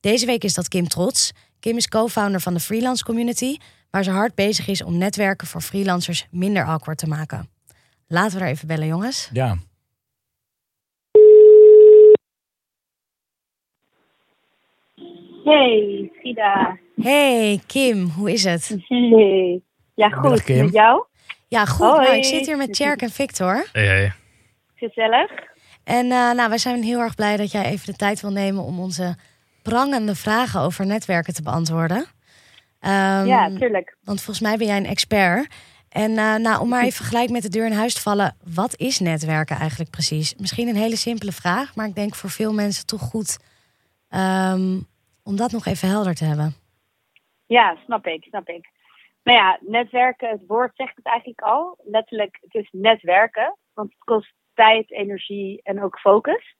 [0.00, 1.32] Deze week is dat Kim Trots.
[1.60, 3.56] Kim is co-founder van de Freelance Community,
[3.90, 7.48] waar ze hard bezig is om netwerken voor freelancers minder awkward te maken.
[8.08, 9.30] Laten we er even bellen, jongens.
[9.32, 9.56] Ja.
[15.44, 16.78] Hey, Frida.
[16.96, 18.76] Hey Kim, hoe is het?
[18.88, 19.62] Hey.
[19.94, 20.42] Ja, goed.
[20.42, 20.64] Kim.
[20.64, 21.04] Met jou?
[21.54, 21.86] Ja, goed.
[21.86, 22.02] Hoi.
[22.02, 23.66] Nou, ik zit hier met Tjerk en Victor.
[23.72, 24.12] Hey, hey.
[24.74, 25.30] Gezellig.
[25.84, 28.62] En eh, nou, wij zijn heel erg blij dat jij even de tijd wil nemen
[28.62, 29.16] om onze
[29.62, 32.06] prangende vragen over netwerken te beantwoorden.
[32.80, 33.96] Ehm, ja, tuurlijk.
[34.04, 35.54] Want volgens mij ben jij een expert.
[35.88, 38.78] En eh, nou, om maar even gelijk met de deur in huis te vallen, wat
[38.78, 40.34] is netwerken eigenlijk precies?
[40.34, 43.38] Misschien een hele simpele vraag, maar ik denk voor veel mensen toch goed
[44.08, 44.78] ehm,
[45.22, 46.54] om dat nog even helder te hebben.
[47.46, 48.73] Ja, snap ik, snap ik.
[49.24, 51.78] Nou ja, netwerken, het woord zegt het eigenlijk al.
[51.84, 53.56] Letterlijk, het is netwerken.
[53.74, 56.56] Want het kost tijd, energie en ook focus.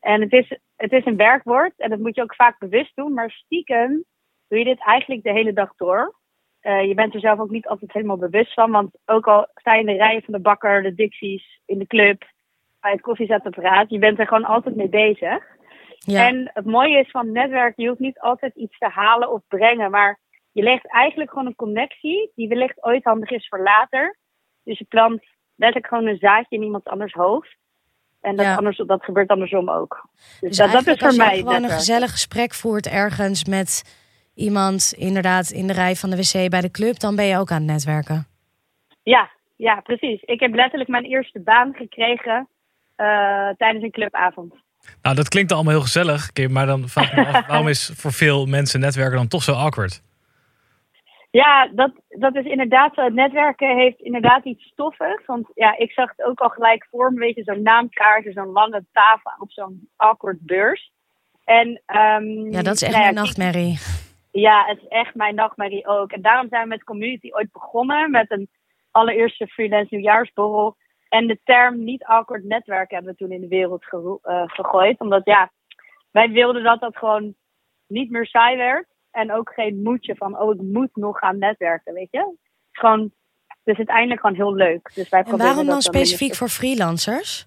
[0.00, 3.12] En het is, het is een werkwoord en dat moet je ook vaak bewust doen.
[3.12, 4.04] Maar stiekem
[4.48, 6.14] doe je dit eigenlijk de hele dag door.
[6.60, 8.70] Eh, je bent er zelf ook niet altijd helemaal bewust van.
[8.70, 11.86] Want ook al sta je in de rijen van de bakker, de Dixies, in de
[11.86, 12.24] club,
[12.80, 13.90] bij het koffiezetapparaat.
[13.90, 15.54] Je bent er gewoon altijd mee bezig.
[15.98, 19.42] Ja, En het mooie is van netwerk, je hoeft niet altijd iets te halen of
[19.48, 20.18] brengen, maar
[20.56, 24.18] je legt eigenlijk gewoon een connectie die wellicht ooit handig is voor later.
[24.64, 25.22] Dus je plant
[25.56, 27.56] letterlijk gewoon een zaadje in iemand anders hoofd.
[28.20, 28.54] En dat, Ja.
[28.54, 30.08] anders, dat gebeurt andersom ook.
[30.12, 33.44] Dus, dus dat, dat is eigenlijk voor als mij gewoon een gezellig gesprek voert ergens
[33.44, 33.82] met
[34.34, 37.50] iemand, inderdaad in de rij van de wc bij de club, dan ben je ook
[37.50, 38.26] aan het netwerken.
[39.02, 40.22] Ja, ja, precies.
[40.22, 42.48] Ik heb letterlijk mijn eerste baan gekregen
[42.94, 44.54] eh, tijdens een clubavond.
[45.02, 46.52] Nou, dat klinkt allemaal heel gezellig, Kim.
[46.52, 49.52] Maar dan vraag ik me af, waarom is voor veel mensen netwerken dan toch zo
[49.52, 50.04] awkward?
[51.36, 53.00] Ja, dat, dat is inderdaad zo.
[53.00, 55.26] Het netwerken heeft inderdaad iets stoffigs.
[55.26, 57.18] Want ja, ik zag het ook al gelijk voor me.
[57.18, 60.92] Weet je, zo'n naamkaart, zo'n lange tafel op zo'n awkward beurs.
[61.44, 63.78] En, ehm, Ja, dat is echt nou ja, mijn nachtmerrie.
[64.30, 66.12] Ja, het is echt mijn nachtmerrie ook.
[66.12, 68.10] En daarom zijn we met Community ooit begonnen.
[68.10, 68.48] Met een
[68.90, 70.76] allereerste freelance nieuwjaarsborrel.
[71.08, 75.00] En de term niet awkward netwerk hebben we toen in de wereld eh, gegooid.
[75.00, 75.50] Omdat ja,
[76.10, 77.34] wij wilden dat dat gewoon
[77.86, 78.86] niet meer saai werd.
[79.16, 82.34] En ook geen moedje van, oh ik moet nog gaan netwerken, weet je.
[82.72, 83.12] Gewoon,
[83.64, 84.90] dus uiteindelijk gewoon heel leuk.
[84.94, 87.46] Dus wij En waarom dan specifiek voor freelancers?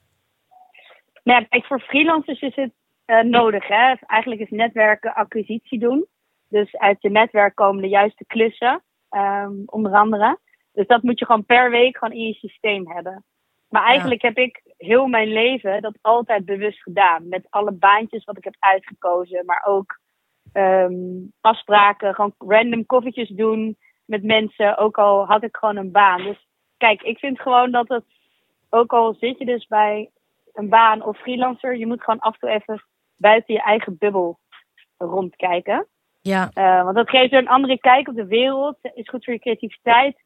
[1.24, 2.72] Nou ja, kijk, voor freelancers is het
[3.06, 3.68] eh, nodig.
[3.68, 3.94] Hè?
[4.06, 6.06] Eigenlijk is netwerken acquisitie doen.
[6.48, 10.40] Dus uit je netwerk komen de juiste klussen, ehm, onder andere.
[10.74, 13.24] Dus dat moet je gewoon per week gewoon in je systeem hebben.
[13.70, 17.28] Maar eigenlijk heb ik heel mijn leven dat altijd bewust gedaan.
[17.28, 19.46] Met alle baantjes wat ik heb uitgekozen.
[19.46, 20.00] Maar ook
[20.54, 20.94] ehm,
[21.42, 24.78] afspraken, gewoon random koffietjes doen met mensen.
[24.78, 26.24] Ook al had ik gewoon een baan.
[26.24, 26.48] Dus
[26.78, 28.04] kijk, ik vind gewoon dat het,
[28.70, 30.10] ook al zit je dus bij
[30.54, 32.84] een baan of freelancer, je moet gewoon af en toe even
[33.16, 34.40] buiten je eigen bubbel
[34.98, 35.88] rondkijken.
[36.22, 38.78] Ja, Eh, want dat geeft je een andere kijk op de wereld.
[38.82, 40.22] Is goed voor je creativiteit.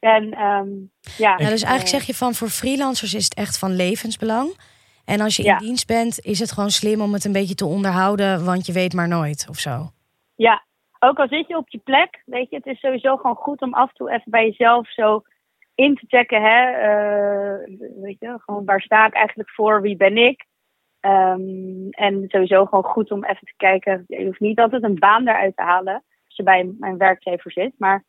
[0.00, 0.68] En ehm,
[1.16, 1.34] ja.
[1.36, 4.56] ja, dus eigenlijk zeg je van voor freelancers is het echt van levensbelang.
[5.06, 5.58] En als je in Ja.
[5.58, 8.92] dienst bent, is het gewoon slim om het een beetje te onderhouden, want je weet
[8.94, 9.90] maar nooit of zo.
[10.34, 10.62] Ja,
[10.98, 13.74] ook al zit je op je plek, weet je, het is sowieso gewoon goed om
[13.74, 15.22] af en toe even bij jezelf zo
[15.74, 16.60] in te checken, hè.
[16.70, 20.44] eh, weet je, gewoon waar sta ik eigenlijk voor, wie ben ik?
[21.00, 25.28] Ehm, en sowieso gewoon goed om even te kijken, je hoeft niet altijd een baan
[25.28, 25.94] eruit te halen
[26.26, 28.04] als je bij een werkgever zit, maar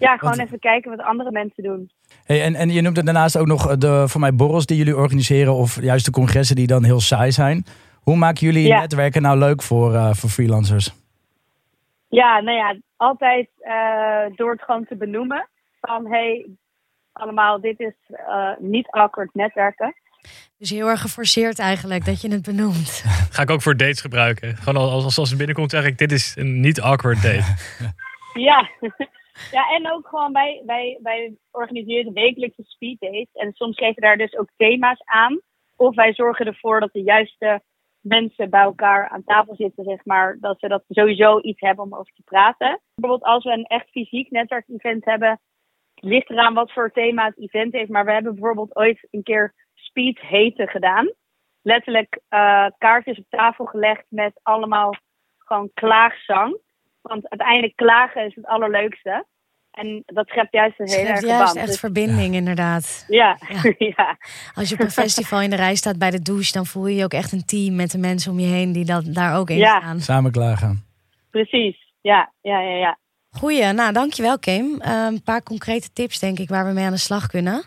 [0.00, 1.90] ja, gewoon Want- even kijken wat andere mensen doen.
[2.24, 4.96] Hey, en, en je noemt het daarnaast ook nog de, voor mij borrels die jullie
[4.96, 5.54] organiseren.
[5.54, 7.64] Of juist de congressen die dan heel saai zijn.
[8.00, 8.80] Hoe maken jullie Ja.
[8.80, 10.92] netwerken nou leuk voor, eh, voor freelancers?
[12.08, 15.48] Ja, nou ja, altijd eh, door het gewoon te benoemen.
[15.80, 16.46] Van hey,
[17.12, 19.94] allemaal, dit is eh, niet awkward netwerken.
[20.58, 23.04] Dus heel erg geforceerd eigenlijk dat je het benoemt.
[23.30, 24.56] Ga ik ook voor dates gebruiken.
[24.56, 27.44] Gewoon als, als, als het binnenkomt zeg ik, dit is een niet awkward date.
[28.34, 28.68] Ja.
[29.50, 33.32] ja, en ook gewoon wij, wij, wij organiseren wekelijkse speed dates.
[33.32, 35.40] En soms geven daar dus ook thema's aan.
[35.76, 37.62] Of wij zorgen ervoor dat de juiste
[38.00, 40.36] mensen bij elkaar aan tafel zitten, zeg maar.
[40.40, 42.80] Dat ze dat sowieso iets hebben om over te praten.
[42.94, 45.40] Bijvoorbeeld als we een echt fysiek netwerkevent hebben.
[45.94, 47.90] Ligt eraan wat voor thema het event heeft.
[47.90, 51.12] Maar we hebben bijvoorbeeld ooit een keer speed heten gedaan.
[51.62, 54.94] Letterlijk eh, kaartjes op tafel gelegd met allemaal
[55.38, 56.58] gewoon klaagzang.
[57.02, 59.26] Want uiteindelijk klagen is het allerleukste.
[59.70, 61.56] En dat schept juist een hele erge juist band.
[61.56, 63.04] echt Dus- verbinding inderdaad.
[63.08, 63.74] ja, Ja.
[63.96, 64.16] ja.
[64.54, 66.96] Als je op een festival in de rij staat bij de douche, dan voel je
[66.96, 69.50] je ook echt een team met de mensen om je heen die dat, daar ook
[69.50, 69.80] in Ja.
[69.80, 70.00] staan.
[70.00, 70.84] Samen klagen.
[71.30, 71.88] precies.
[72.00, 72.98] Ja, ja, ja, ja.
[73.30, 74.80] Goeie, nou dankjewel Kim.
[74.80, 77.62] Eh, een paar concrete tips denk ik waar we mee aan de slag kunnen.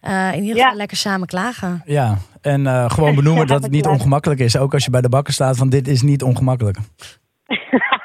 [0.00, 0.62] Eh, in ieder Ja.
[0.62, 1.82] geval lekker samen klagen.
[1.84, 4.56] Ja, en eh, gewoon benoemen dat het niet ongemakkelijk is.
[4.56, 6.76] Ook als je bij de bakker staat van dit is niet ongemakkelijk.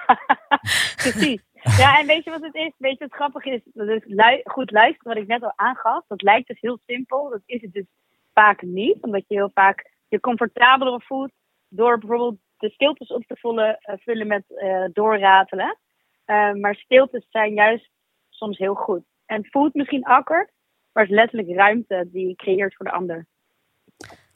[0.96, 1.42] Precies.
[1.78, 2.72] Ja, en weet je wat het is?
[2.78, 3.62] Weet je wat grappig is?
[3.74, 6.06] Dus lui- goed luisteren, wat ik net al aangaf.
[6.08, 7.30] Dat lijkt dus heel simpel.
[7.30, 7.86] Dat is het dus
[8.34, 8.98] vaak niet.
[9.02, 11.32] Omdat je heel vaak je comfortabeler voelt
[11.68, 15.78] door bijvoorbeeld de stiltes op te vullen, eh, vullen met eh, doorratelen.
[16.26, 17.90] Eh, maar stiltes zijn juist
[18.30, 19.04] soms heel goed.
[19.26, 20.52] En voelt misschien awkward,
[20.92, 23.26] maar het is letterlijk ruimte die je creëert voor de ander.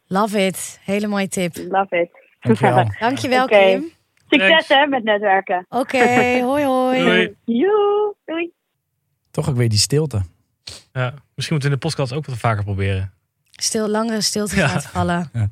[0.08, 0.82] Love it.
[0.84, 1.56] Hele mooie tip.
[1.56, 2.12] Love it.
[2.40, 2.86] Dankjewel.
[3.00, 3.58] Dankjewel Oké.
[3.58, 3.92] Kim.
[4.30, 5.66] Succes hè met netwerken.
[5.70, 5.98] Oké,
[6.50, 7.00] hoi hoi.
[7.04, 7.36] Doei.
[7.46, 8.50] Joe, doei.
[9.32, 10.22] Toch ook weer die stilte.
[10.94, 13.14] Ja, misschien moeten we in de podcast ook wat vaker proberen.
[13.52, 14.66] Stil, langere stilte Ja.
[14.66, 15.30] laten vallen.
[15.34, 15.50] Ja.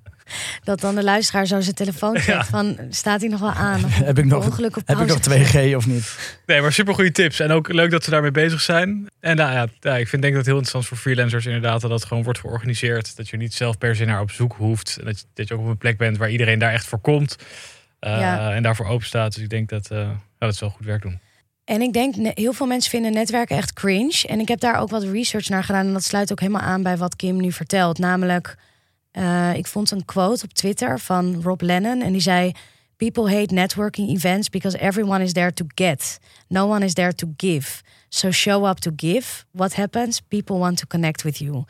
[0.63, 2.43] Dat dan de luisteraar zo zijn telefoon checkt Ja.
[2.45, 3.79] van, staat hij nog wel aan?
[4.09, 5.53] Heb ik nog, ongeluk op heb ik nog gezet?
[5.71, 6.35] 2G of niet?
[6.45, 7.39] Nee, maar super goede tips.
[7.39, 9.07] En ook leuk dat ze daarmee bezig zijn.
[9.19, 11.81] En nou ja, ja, ik vind denk dat het heel interessant is voor freelancers inderdaad
[11.81, 13.15] dat dat gewoon wordt georganiseerd.
[13.17, 14.97] Dat je niet zelf per se naar op zoek hoeft.
[14.99, 16.99] En dat, je, dat je ook op een plek bent waar iedereen daar echt voor
[16.99, 17.35] komt.
[18.13, 18.53] Eh, Ja.
[18.53, 19.33] En daarvoor open staat.
[19.33, 21.19] Dus ik denk dat, ja, dat wel goed werk doen.
[21.65, 24.23] En ik denk, heel veel mensen vinden netwerken echt cringe.
[24.27, 25.85] En ik heb daar ook wat research naar gedaan.
[25.85, 27.97] En dat sluit ook helemaal aan bij wat Kim nu vertelt.
[27.97, 28.55] Namelijk,
[29.11, 32.01] eh, ik vond een quote op Twitter van Rob Lennon.
[32.01, 32.51] En die zei...
[32.97, 36.19] People hate networking events because everyone is there to get.
[36.47, 37.83] No one is there to give.
[38.09, 39.45] So show up to give.
[39.51, 40.21] What happens?
[40.21, 41.63] People want to connect with you.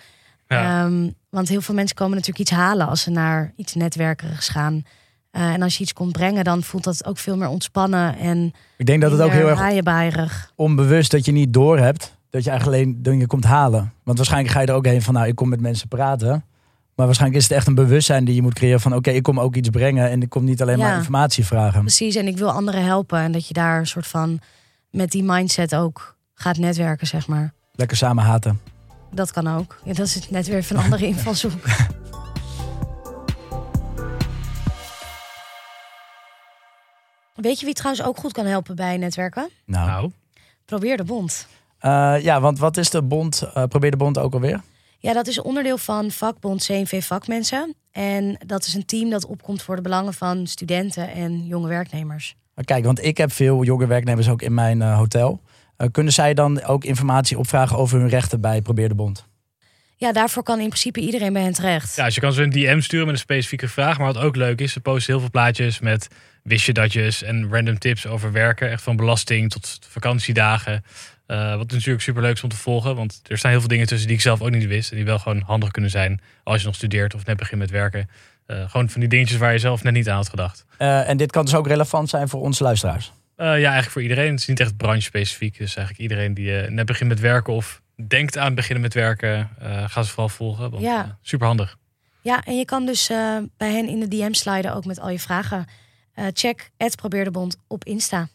[0.48, 0.86] Ja.
[0.86, 4.84] Ehm, want heel veel mensen komen natuurlijk iets halen als ze naar iets netwerkerigs gaan.
[5.32, 8.52] Eh, en als je iets komt brengen, dan voelt dat ook veel meer ontspannen en
[8.78, 10.52] Ik denk dat het ook heel erg haaienbaaierig.
[10.56, 13.94] onbewust dat je niet doorhebt dat je eigenlijk alleen dingen komt halen.
[14.04, 16.46] Want waarschijnlijk ga je er ook heen van, nou, ik kom met mensen praten.
[16.96, 19.40] Maar waarschijnlijk is het echt een bewustzijn die je moet creëren van, oké, ik kom
[19.40, 20.88] ook iets brengen en ik kom niet alleen Ja.
[20.88, 21.80] maar informatie vragen.
[21.82, 23.20] Precies, en ik wil anderen helpen.
[23.20, 24.40] En dat je daar een soort van
[24.92, 27.54] met die mindset ook gaat netwerken, zeg maar.
[27.74, 28.60] Lekker samen haten.
[29.12, 29.80] Dat kan ook.
[29.84, 31.62] Ja, dat is net weer van andere invalshoek.
[37.38, 39.50] Weet je wie trouwens ook goed kan helpen bij netwerken?
[39.66, 40.12] Nou, Nou,
[40.66, 41.48] Probeer de bond.
[41.80, 43.42] Eh, ja, want wat is de bond?
[43.54, 44.62] eh, probeer de bond ook alweer.
[45.00, 47.76] Ja, dat is onderdeel van vakbond CNV Vakmensen.
[47.92, 52.36] En dat is een team dat opkomt voor de belangen van studenten en jonge werknemers.
[52.54, 55.42] Maar kijk, want ik heb veel jonge werknemers ook in mijn eh, hotel.
[55.78, 59.26] Eh, kunnen zij dan ook informatie opvragen over hun rechten bij Probeer de Bond?
[60.00, 61.95] Ja, daarvoor kan in principe iedereen bij hen terecht.
[61.95, 63.98] Ja, dus je kan ze een DM sturen met een specifieke vraag.
[63.98, 66.08] Maar wat ook leuk is, ze posten heel veel plaatjes met
[66.43, 68.70] wist je datjes en random tips over werken.
[68.72, 70.84] Echt van belasting tot vakantiedagen.
[71.28, 72.95] Uh, wat natuurlijk super leuk is om te volgen.
[72.95, 74.89] Want er staan heel veel dingen tussen die ik zelf ook niet wist.
[74.89, 77.70] En die wel gewoon handig kunnen zijn als je nog studeert of net begint met
[77.70, 78.10] werken.
[78.48, 80.66] Uh, gewoon van die dingetjes waar je zelf net niet aan had gedacht.
[80.80, 83.14] Uh, en dit kan dus ook relevant zijn voor onze luisteraars?
[83.36, 84.32] ja, eigenlijk voor iedereen.
[84.32, 85.58] Het is niet echt branche specifiek.
[85.58, 89.50] Dus eigenlijk iedereen die net begint met werken of denkt aan beginnen met werken,
[89.88, 90.70] ga ze vooral volgen.
[90.70, 91.18] Want, ja.
[91.22, 91.78] super handig.
[92.22, 93.08] Ja, en je kan dus
[93.58, 95.66] bij hen in de DM sliden ook met al je vragen.
[96.34, 98.28] check het Probeer de Bond op Insta.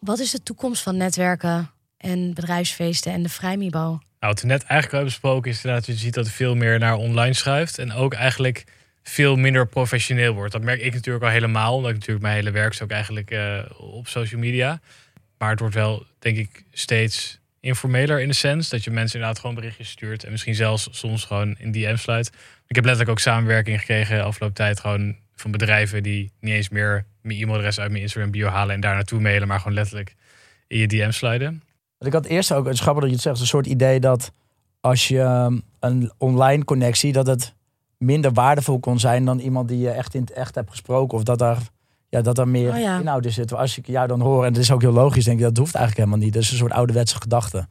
[0.00, 3.78] Wat is de toekomst van netwerken en bedrijfsfeesten en de vrijmibo?
[3.78, 6.78] Nou, wat we net eigenlijk hebben besproken is dat je ziet dat er veel meer
[6.78, 7.78] naar online schuift.
[7.78, 8.64] En ook eigenlijk
[9.02, 10.52] veel minder professioneel wordt.
[10.52, 11.74] Dat merk ik natuurlijk al helemaal.
[11.74, 14.80] Omdat ik natuurlijk mijn hele werk ook eigenlijk uh, op social media.
[15.38, 18.68] Maar het wordt wel, denk ik, steeds informeler in de sens.
[18.68, 20.24] Dat je mensen inderdaad gewoon berichtjes stuurt.
[20.24, 22.26] En misschien zelfs soms gewoon in DM sluit.
[22.66, 24.80] Ik heb letterlijk ook samenwerking gekregen afgelopen tijd.
[24.80, 28.80] Gewoon van bedrijven die niet eens meer mijn e-mailadres uit mijn Instagram bio halen en
[28.80, 30.14] daar naartoe mailen, maar gewoon letterlijk
[30.66, 31.62] in je DM sluiten.
[31.98, 34.32] Ik had eerst ook, het is dat je het zegt, een soort idee dat
[34.80, 37.54] als je ehm, een online connectie, dat het
[38.04, 41.18] minder waardevol kon zijn dan iemand die je echt in het echt hebt gesproken.
[41.18, 41.58] Of dat daar,
[42.08, 42.98] ja, dat er meer oh ja.
[43.00, 43.54] inhoud in zit.
[43.54, 45.74] Als ik jou dan hoor, en dat is ook heel logisch, denk ik, dat hoeft
[45.74, 46.34] eigenlijk helemaal niet.
[46.34, 47.66] Dat is een soort ouderwetse gedachte.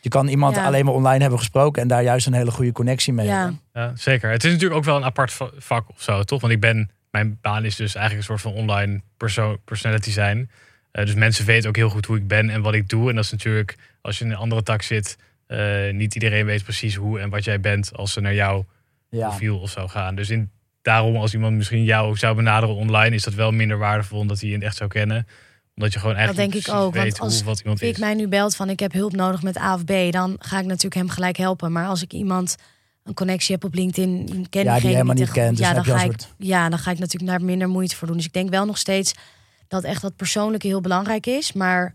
[0.00, 0.64] Je kan iemand Ja.
[0.66, 3.38] alleen maar online hebben gesproken en daar juist een hele goede connectie mee Ja.
[3.38, 3.60] hebben.
[3.72, 4.30] Ja, zeker.
[4.30, 6.40] Het is natuurlijk ook wel een apart va- vak of zo, toch?
[6.40, 10.50] Want ik ben, mijn baan is dus eigenlijk een soort van online perso personality zijn.
[10.90, 13.08] Eh, dus mensen weten ook heel goed hoe ik ben en wat ik doe.
[13.08, 15.58] En dat is natuurlijk, als je in een andere tak zit, eh,
[15.92, 18.66] niet iedereen weet precies hoe en wat jij bent als ze naar jouw
[19.10, 19.28] Ja.
[19.28, 20.14] profiel of zo gaan.
[20.14, 20.50] Dus in,
[20.82, 24.50] daarom, als iemand misschien jou zou benaderen online, is dat wel minder waardevol omdat hij
[24.50, 25.26] je echt zou kennen.
[25.74, 26.94] Omdat je gewoon Dat eigenlijk denk ik ook.
[26.94, 27.98] Want weet als hoe wat iemand is.
[27.98, 30.66] mij nu belt van ik heb hulp nodig met A of B, dan ga ik
[30.66, 31.72] natuurlijk hem gelijk helpen.
[31.72, 32.56] Maar als ik iemand
[33.04, 35.84] een connectie heb op LinkedIn, ken Ja, die helemaal niet echt kent, dus ja, dan
[35.84, 38.16] dan heb je ga ik, ja, dan ga ik natuurlijk daar minder moeite voor doen.
[38.16, 39.14] Dus ik denk wel nog steeds
[39.68, 41.52] dat echt dat persoonlijke heel belangrijk is.
[41.52, 41.94] Maar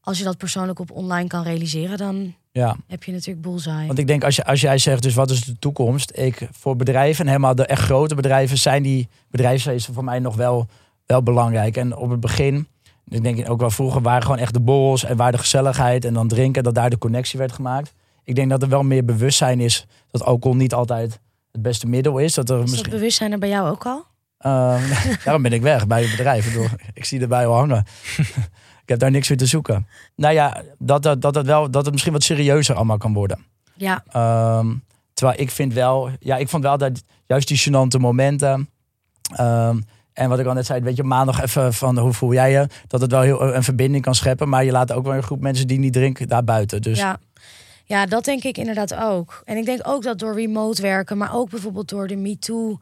[0.00, 2.76] als je dat persoonlijk op online kan realiseren, dan Ja.
[2.86, 3.86] heb je natuurlijk bullseye.
[3.86, 6.12] Want ik denk, als, je, als jij zegt, dus wat is de toekomst?
[6.14, 10.36] Ik, voor bedrijven, en helemaal de echt grote bedrijven, zijn die bedrijfsfeesten voor mij nog
[10.36, 10.66] wel,
[11.06, 11.76] wel belangrijk.
[11.76, 12.68] En op het begin,
[13.08, 16.14] ik denk ook wel vroeger, waren gewoon echt de borrels en waar de gezelligheid en
[16.14, 17.94] dan drinken, dat daar de connectie werd gemaakt.
[18.24, 21.20] Ik denk dat er wel meer bewustzijn is dat alcohol niet altijd
[21.52, 22.34] het beste middel is.
[22.34, 24.04] Dat er is dat misschien, bewustzijn er bij jou ook al?
[24.38, 24.82] Ehm,
[25.24, 26.46] daarom ben ik weg bij het bedrijf.
[26.46, 27.84] Ik, bedoel, ik zie erbij al hangen.
[28.90, 29.86] Ik heb daar niks meer te zoeken.
[30.16, 33.46] Nou ja, dat, dat, dat, het wel, dat het misschien wat serieuzer allemaal kan worden.
[33.74, 34.74] Ja, Ehm,
[35.14, 38.68] terwijl ik vind wel, ja, ik vond wel dat juist die gênante momenten.
[39.36, 39.80] ehm,
[40.12, 42.66] en wat ik al net zei, weet je, maandag even van hoe voel jij je?
[42.86, 44.48] Dat het wel heel een verbinding kan scheppen.
[44.48, 46.82] Maar je laat ook wel een groep mensen die niet drinken daar buiten.
[46.82, 47.18] Dus ja.
[47.84, 49.42] ja, dat denk ik inderdaad ook.
[49.44, 52.78] En ik denk ook dat door remote werken, maar ook bijvoorbeeld door de MeToo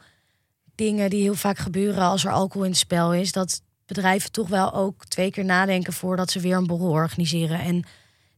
[0.75, 4.49] dingen die heel vaak gebeuren als er alcohol in het spel is, dat bedrijven toch
[4.49, 7.61] wel ook twee keer nadenken voordat ze weer een borrel organiseren.
[7.61, 7.85] En ik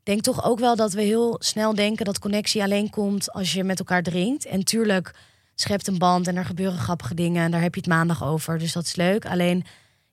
[0.02, 3.64] denk toch ook wel dat we heel snel denken dat connectie alleen komt als je
[3.64, 4.46] met elkaar drinkt.
[4.46, 5.14] En tuurlijk
[5.54, 8.58] schept een band en er gebeuren grappige dingen en daar heb je het maandag over.
[8.58, 9.26] Dus dat is leuk.
[9.26, 9.64] Alleen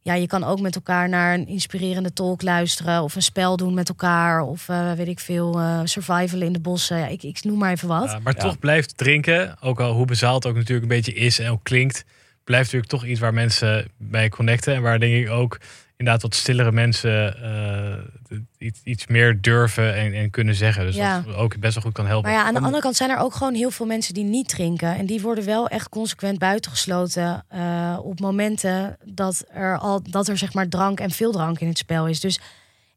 [0.02, 3.74] ja, je kan ook met elkaar naar een inspirerende talk luisteren of een spel doen
[3.74, 6.98] met elkaar of eh, weet ik veel, eh survival in de bossen.
[6.98, 8.12] Ja, ik, ik noem maar even wat.
[8.12, 11.40] Ja, maar toch blijft drinken, ook al hoe bezaald het ook natuurlijk een beetje is
[11.40, 12.06] en ook klinkt,
[12.48, 14.74] blijft natuurlijk toch iets waar mensen bij connecten.
[14.76, 15.58] En waar denk ik ook
[15.98, 20.86] inderdaad wat stillere mensen eh, iets, iets meer durven en, en kunnen zeggen.
[20.86, 21.22] Dus Ja.
[21.26, 22.32] dat ook best wel goed kan helpen.
[22.32, 24.50] Maar ja, aan de andere kant zijn er ook gewoon heel veel mensen die niet
[24.50, 24.96] drinken.
[24.96, 30.38] En die worden wel echt consequent buitengesloten eh, op momenten dat er al dat er
[30.38, 32.20] zeg maar drank en veel drank in het spel is.
[32.20, 32.40] Dus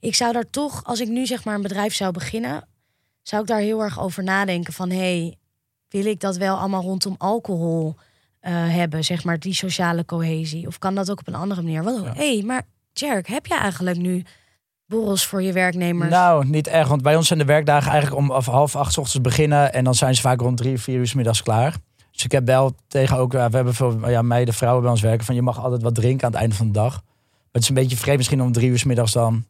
[0.01, 2.69] ik zou daar toch, als ik nu zeg maar een bedrijf zou beginnen,
[3.23, 5.35] zou ik daar heel erg over nadenken van hey,
[5.89, 7.97] wil ik dat wel allemaal rondom alcohol
[8.41, 11.83] eh, hebben, zeg maar die sociale cohesie, of kan dat ook op een andere manier?
[11.83, 12.13] Ja.
[12.15, 12.63] hey, maar
[12.93, 14.25] Jerk, heb je eigenlijk nu
[14.87, 16.11] borrels voor je werknemers?
[16.11, 16.89] Nou, niet echt.
[16.89, 19.73] Want bij ons zijn de werkdagen eigenlijk om half acht 's ochtends beginnen.
[19.73, 21.77] En dan zijn ze vaak rond drie, vier uur 's middags klaar.
[22.11, 25.25] Dus ik heb wel tegen ook, we hebben veel ja, meiden, vrouwen bij ons werken.
[25.27, 26.93] Van je mag altijd wat drinken aan het einde van de dag.
[26.93, 29.45] Maar het is een beetje vreemd misschien om drie uur 's middags dan.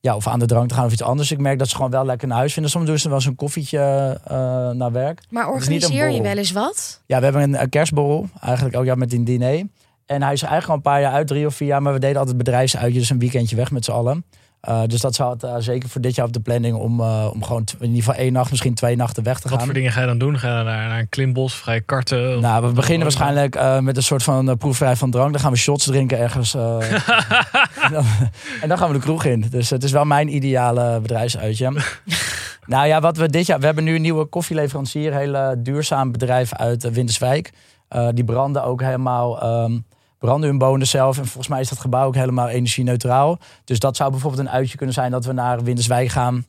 [0.00, 1.30] Ja, of aan de drank te gaan of iets anders.
[1.30, 2.70] Ik merk dat ze gewoon wel lekker naar huis vinden.
[2.70, 3.78] Soms doen ze wel eens een koffietje
[4.24, 4.34] eh,
[4.70, 5.20] naar werk.
[5.30, 7.02] maar organiseer je wel eens wat?
[7.06, 8.28] Ja, we hebben een, een kerstborrel.
[8.40, 9.66] Eigenlijk ook ja, met een diner.
[10.06, 11.82] En hij is eigenlijk al een paar jaar uit, drie of vier jaar.
[11.82, 14.24] Maar we deden altijd bedrijfsuitjes, een weekendje weg met z'n allen.
[14.68, 17.28] Uh, dus dat zou het uh, zeker voor dit jaar op de planning om, uh,
[17.32, 19.64] om gewoon in ieder geval één nacht, misschien twee nachten weg te Wat gaan.
[19.66, 20.38] voor dingen ga je dan doen?
[20.38, 21.52] Ga je naar, naar een klimbos?
[21.52, 22.34] Of ga je karten?
[22.36, 25.32] Of- Nou, we beginnen waarschijnlijk met een soort van proefvrij van drank.
[25.32, 26.54] Dan gaan we shots drinken ergens.
[27.84, 28.04] en, dan,
[28.60, 29.44] en dan gaan we de kroeg in.
[29.50, 31.72] Dus het is wel mijn ideale bedrijfsuitje.
[32.66, 33.58] nou ja, wat we dit jaar...
[33.58, 35.12] We hebben nu een nieuwe koffieleverancier.
[35.12, 37.50] Een hele duurzaam bedrijf uit Winterswijk.
[38.14, 39.62] die branden ook helemaal...
[39.64, 39.84] Um,
[40.18, 41.18] branden hun bonen zelf.
[41.18, 43.38] En volgens mij is dat gebouw ook helemaal energie-neutraal.
[43.64, 46.46] Dus dat zou bijvoorbeeld een uitje kunnen zijn dat we naar Winterswijk gaan.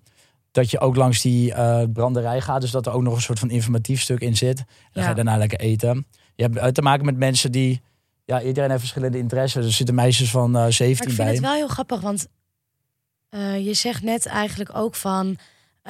[0.51, 2.61] Dat je ook langs die uh, branderij gaat.
[2.61, 4.59] Dus dat er ook nog een soort van informatief stuk in zit.
[4.59, 5.01] En dan ja.
[5.01, 6.07] ga je daarna lekker eten.
[6.35, 7.81] Je hebt te maken met mensen die...
[8.25, 9.65] Ja, iedereen heeft verschillende interesses.
[9.65, 11.25] Er zitten meisjes van uh, 17 maar ik bij.
[11.25, 12.27] vind het wel heel grappig, want
[13.29, 15.37] uh, je zegt net eigenlijk ook van...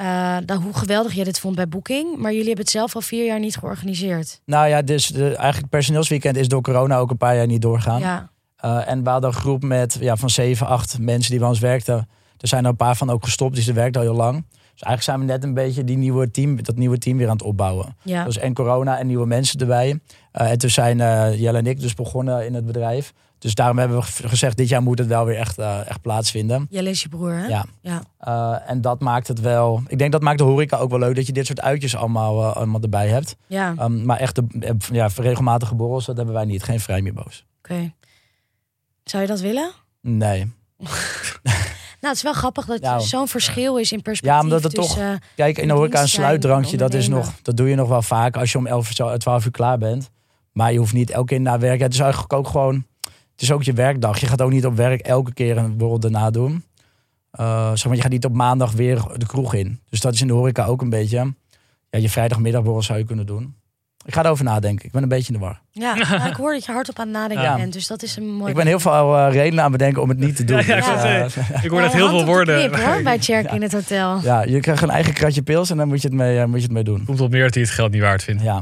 [0.00, 0.06] Uh,
[0.46, 2.16] nou, hoe geweldig je dit vond bij Booking.
[2.16, 4.40] Maar jullie hebben het zelf al vier jaar niet georganiseerd.
[4.44, 8.00] Nou ja, dus de, eigenlijk personeelsweekend is door corona ook een paar jaar niet doorgaan.
[8.00, 8.30] Ja.
[8.64, 11.58] Uh, en we hadden een groep met ja, van zeven, acht mensen die bij ons
[11.58, 12.08] werkten.
[12.38, 14.44] Er zijn er een paar van ook gestopt, dus ze werkten al heel lang.
[14.50, 17.36] Dus eigenlijk zijn we net een beetje die nieuwe team, dat nieuwe team weer aan
[17.36, 17.96] het opbouwen.
[18.02, 18.24] Ja.
[18.24, 20.00] Dus en corona en nieuwe mensen erbij.
[20.32, 20.96] Uh, en toen zijn
[21.36, 23.12] Jelle en ik dus begonnen in het bedrijf.
[23.40, 26.66] Dus daarom hebben we gezegd, dit jaar moet het wel weer echt, uh, echt plaatsvinden.
[26.70, 27.46] Jelle is je broer, hè?
[27.46, 27.64] Ja.
[27.80, 28.02] ja.
[28.28, 29.82] Uh, en dat maakt het wel...
[29.86, 32.40] Ik denk dat maakt de horeca ook wel leuk, dat je dit soort uitjes allemaal,
[32.40, 33.36] uh, allemaal erbij hebt.
[33.46, 33.74] Ja.
[33.78, 36.62] Um, maar echt de, ja, regelmatige borrels, dat hebben wij niet.
[36.62, 37.46] Geen vrijmibo's.
[37.58, 37.72] Oké.
[37.72, 37.94] Okay.
[39.04, 39.70] Zou je dat willen?
[40.00, 40.52] Nee.
[42.00, 44.38] Nou, het is wel grappig dat er zo'n verschil is in perspectief.
[44.38, 44.98] Ja, omdat het toch...
[45.36, 48.36] Kijk, in de horeca een sluitdrankje, dat, is nog, dat doe je nog wel vaak
[48.36, 50.10] als je om 11, zo- 12 uur klaar bent.
[50.52, 51.80] Maar je hoeft niet elke keer na werk.
[51.80, 52.84] Het is eigenlijk ook gewoon...
[53.40, 54.18] Het is ook je werkdag.
[54.20, 56.64] Je gaat ook niet op werk elke keer een borrel daarna doen.
[57.30, 59.80] Eh, zeg maar, je gaat niet op maandag weer de kroeg in.
[59.88, 61.34] Dus dat is in de horeca ook een beetje...
[61.90, 63.54] Ja, je vrijdagmiddagborrel zou je kunnen doen.
[64.04, 64.86] Ik ga erover nadenken.
[64.86, 65.60] Ik ben een beetje in de war.
[65.70, 67.56] Ja, nou, ik hoor dat je hardop aan het nadenken Ja.
[67.56, 67.72] bent.
[67.72, 68.50] Dus dat is een mooi...
[68.50, 70.56] Ik ben heel veel eh, redenen aan het bedenken om het niet te doen.
[70.56, 72.58] Ja, ja, ik Dus, eh, Ik hoor net heel veel woorden.
[72.70, 74.20] knip, hoor, bij Cherk in het hotel.
[74.22, 76.62] ja, je krijgt een eigen kratje pils en dan moet je het mee, moet je
[76.62, 77.04] het mee doen.
[77.04, 78.42] Komt op neer dat hij het geld niet waard vindt.
[78.42, 78.60] Ja.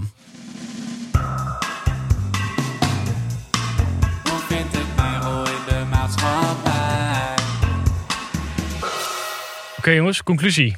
[9.89, 10.77] Oké jongens, conclusie.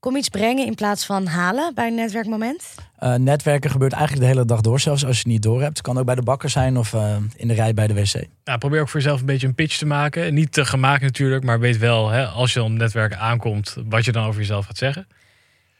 [0.00, 2.74] Kom iets brengen in plaats van halen bij een netwerkmoment.
[2.98, 5.80] Eh, netwerken gebeurt eigenlijk de hele dag door, zelfs als je het niet door hebt.
[5.80, 8.26] kan ook bij de bakker zijn of eh, in de rij bij de wc.
[8.44, 10.34] Nou, probeer ook voor jezelf een beetje een pitch te maken.
[10.34, 14.12] Niet te gemaakt natuurlijk, maar weet wel, hè, als je op netwerken aankomt, wat je
[14.12, 15.06] dan over jezelf gaat zeggen.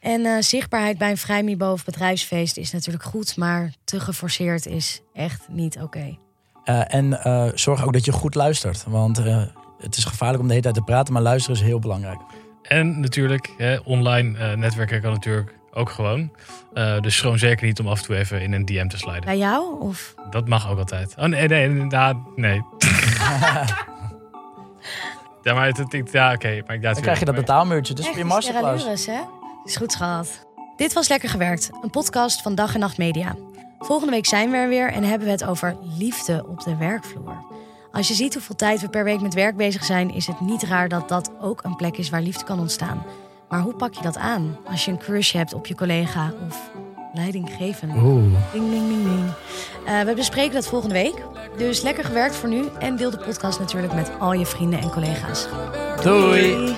[0.00, 5.00] En eh, zichtbaarheid bij een vrijmibo of bedrijfsfeest is natuurlijk goed, maar te geforceerd is
[5.14, 6.16] echt niet oké.
[6.66, 8.84] Eh, en eh, zorg ook dat je goed luistert.
[8.88, 9.42] Want eh,
[9.86, 12.20] het is gevaarlijk om de hele tijd te praten, maar luisteren is heel belangrijk.
[12.62, 16.30] En natuurlijk, hè, online eh, netwerken kan natuurlijk ook gewoon.
[16.74, 19.24] Eh, dus schroom zeker niet om af en toe even in een DM te sliden.
[19.24, 19.80] Bij jou?
[19.80, 21.14] Of Dat mag ook altijd.
[21.18, 22.54] Oh nee, nee, inderdaad, nee.
[25.42, 26.62] ja, maar het, het- ja, oké.
[26.66, 27.94] maar ik Dan krijg je dat betaalmuurtje.
[27.94, 29.06] Dus echt je masterclass.
[29.06, 29.20] hè?
[29.64, 30.46] Is goed schat.
[30.76, 33.34] Dit was Lekker Gewerkt, een podcast van Dag en Nacht Media.
[33.78, 37.44] Volgende week zijn we er weer en hebben we het over liefde op de werkvloer.
[37.92, 40.62] Als je ziet hoeveel tijd we per week met werk bezig zijn, is het niet
[40.62, 43.04] raar dat dat ook een plek is waar liefde kan ontstaan.
[43.48, 46.70] Maar hoe pak je dat aan als je een crush hebt op je collega of
[47.14, 47.94] leidinggevende?
[47.94, 48.52] Oeh.
[48.52, 49.24] Ding, ding, ding, ding.
[49.86, 51.14] Eh, we bespreken dat volgende week.
[51.56, 52.64] Dus lekker gewerkt voor nu.
[52.78, 55.48] En deel de podcast natuurlijk met al je vrienden en collega's.
[56.02, 56.54] Doei.
[56.54, 56.76] Doei.